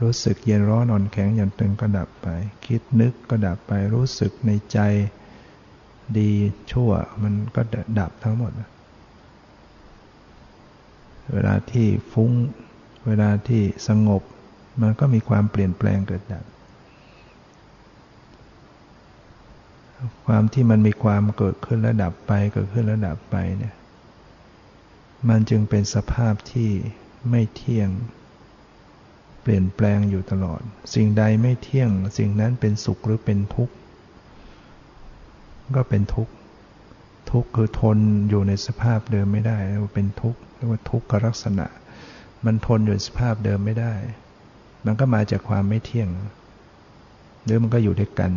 [0.02, 2.28] รู้สึกเย็นร้อนนอนแข็งอย่างตึงก็ดับไป
[2.66, 4.80] คิดนึกก็ดับไป รู้สึกในใจ
[6.18, 6.32] ดี
[6.72, 6.92] ชั่ว
[7.24, 7.62] มันก็
[8.00, 8.52] ดับทั้งหมด
[11.34, 12.32] เวลาที่ฟุ้ง
[13.08, 14.22] เวลาที่สงบ
[14.82, 16.46] มันก็มีความเปลี่ยนแปลงเกิดดับ
[20.26, 23.76] ความที่มันมีความเกิดขึ้นและดับไป เกิดขึ้นและดับไปเนี่ย
[25.28, 26.72] มันจึงเป็นสภาพที่
[27.30, 27.90] ไม่เที่ยง
[29.42, 30.62] เปลี่ยนแปลงอยู่ตลอด
[30.94, 33.74] สิ่งใดไม่เที่ยง สิ่งนั้นเป็นสุขหรือเป็นทุกข์
[35.76, 36.34] ก็เป็นทุกข์
[37.32, 37.98] ทุกข์คือทน
[38.30, 41.66] อยู่ในสภาพเดิมไม่ได้เราเป็นทุกข์เรียกว่าทุกขลักษณะ
[42.46, 43.94] มันทนอยู่สภาพเดิมไม่ได้
[44.86, 46.10] มันก็มาจากความไม่เที่ยง
[47.44, 48.32] หรือมันก็อยู่ด้วยกัน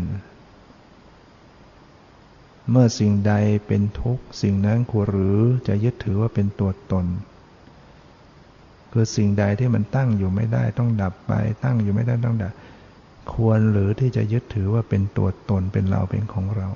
[2.70, 3.32] เมื่อสิ่งใด
[3.66, 7.06] เป็นทุกข์ สิ่งนั้นควรหรือจะยึดถือว่าเป็นตัวตน
[8.92, 11.32] คือสิ่งใดที่มันตั้งอยู่ไม่ได้ต้องดับไป
[11.64, 12.52] ตั้งอยู่ไม่ได้ต้องดับ
[13.32, 16.68] ควรหรือที่จะยึดถือว่าเป็นตัวตนเป็นเราเป็นของเรา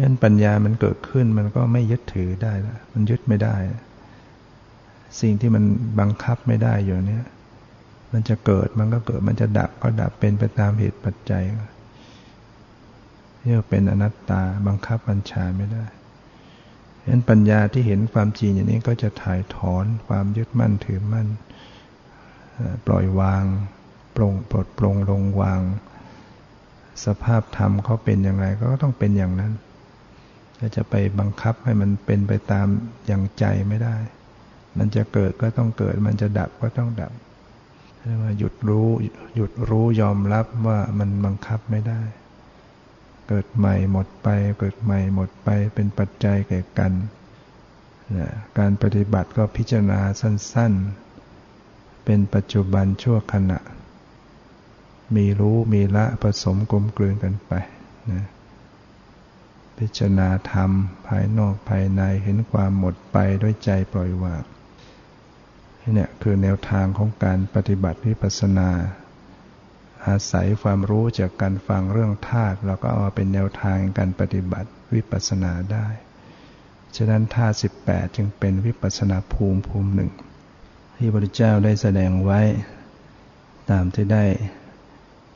[0.00, 3.56] ยันปัญญามันเกิดขึ้นมันก็ไม่ยึดถือได้ละมันยึดไม่ได้
[5.20, 5.64] สิ่งที่มัน
[6.00, 7.24] บังคับไม่ได้อยู่เนี้ย
[8.12, 11.42] มันจะเกิดมันก็เกิดมันจะดับก็ดับเป็นไปตามเหตุปัจจัย
[13.44, 15.84] เรียกเป็นอนัตตาบังคับบัญชาไม่ได้
[17.00, 21.28] ฉะนั้นปัญญาที่เห็นความจริงอย่างนี้ก็จะถ่ายถอนความยึดมั่นถือมั่น
[22.86, 23.44] ปล่อยวาง
[24.16, 25.60] ปรงปลดปลงลงวาง
[27.04, 29.52] สภาพธรรมเขาเป็นอย่างไรก็ต้องเป็นอย่างนั้น
[30.76, 32.66] จะไปบังคับให้มันเป็นไปตาม
[33.06, 33.96] อย่างใจไม่ได้
[34.78, 37.12] มันจะเกิดก็ต้องเกิด มันจะดับก็ต้องดับ
[38.06, 38.88] เรียกว่าหยุดรู้
[39.36, 42.00] หยุดรู้ยอมรับว่ามันบังคับไม่ได้
[43.28, 46.92] เกิดใหม่หมดไป เกิดใหม่หมดไป เป็นปัจจัยแก่กัน
[48.16, 50.72] นะการปฏิบัติก็พิจารณาสั้น
[51.38, 53.58] ๆ เป็นปัจจุบันชั่วขณะ
[55.14, 57.52] มีรู้มีละผสมกลมกลืนกันไป
[58.12, 58.24] นะ
[59.78, 60.70] พิจารณาธรรม
[61.06, 64.42] ภายนอกภายในเห็นความหมดไปด้วยใจปล่อยวาง
[65.96, 68.70] นี่คือแนวทางของการปฏิบัติวิปัสสนา
[70.08, 75.86] อาศัยความรู้จากการฟังเรื่องธาตุเราก็เอาเป็นแนวทางการปฏิบัติวิปัสสนาได้
[76.96, 80.10] ฉะนั้นธาตุสิบแปดจึงเป็นวิปัสสนาภูมิภูมิหนึ่ง
[80.96, 82.40] ที่พระพุทธเจ้าได้แสดงไว้
[83.70, 84.24] ตามที่ได้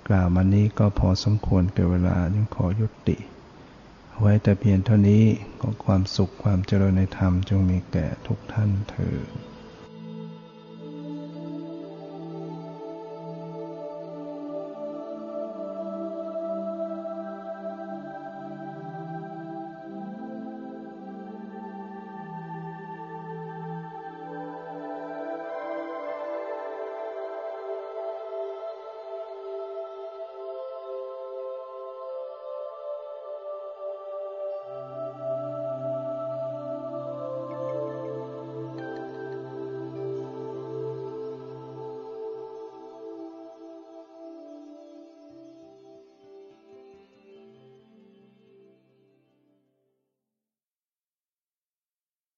[0.09, 3.16] กล่าวมานี้ก็พอสมควรเกิดเวลาจึงขอยุติ
[4.21, 5.25] ไว้แต่เพียงเท่านี้
[5.61, 9.48] ก็ความสุขความเจริญในธรรมจงมีแก่ทุกท่านเถิด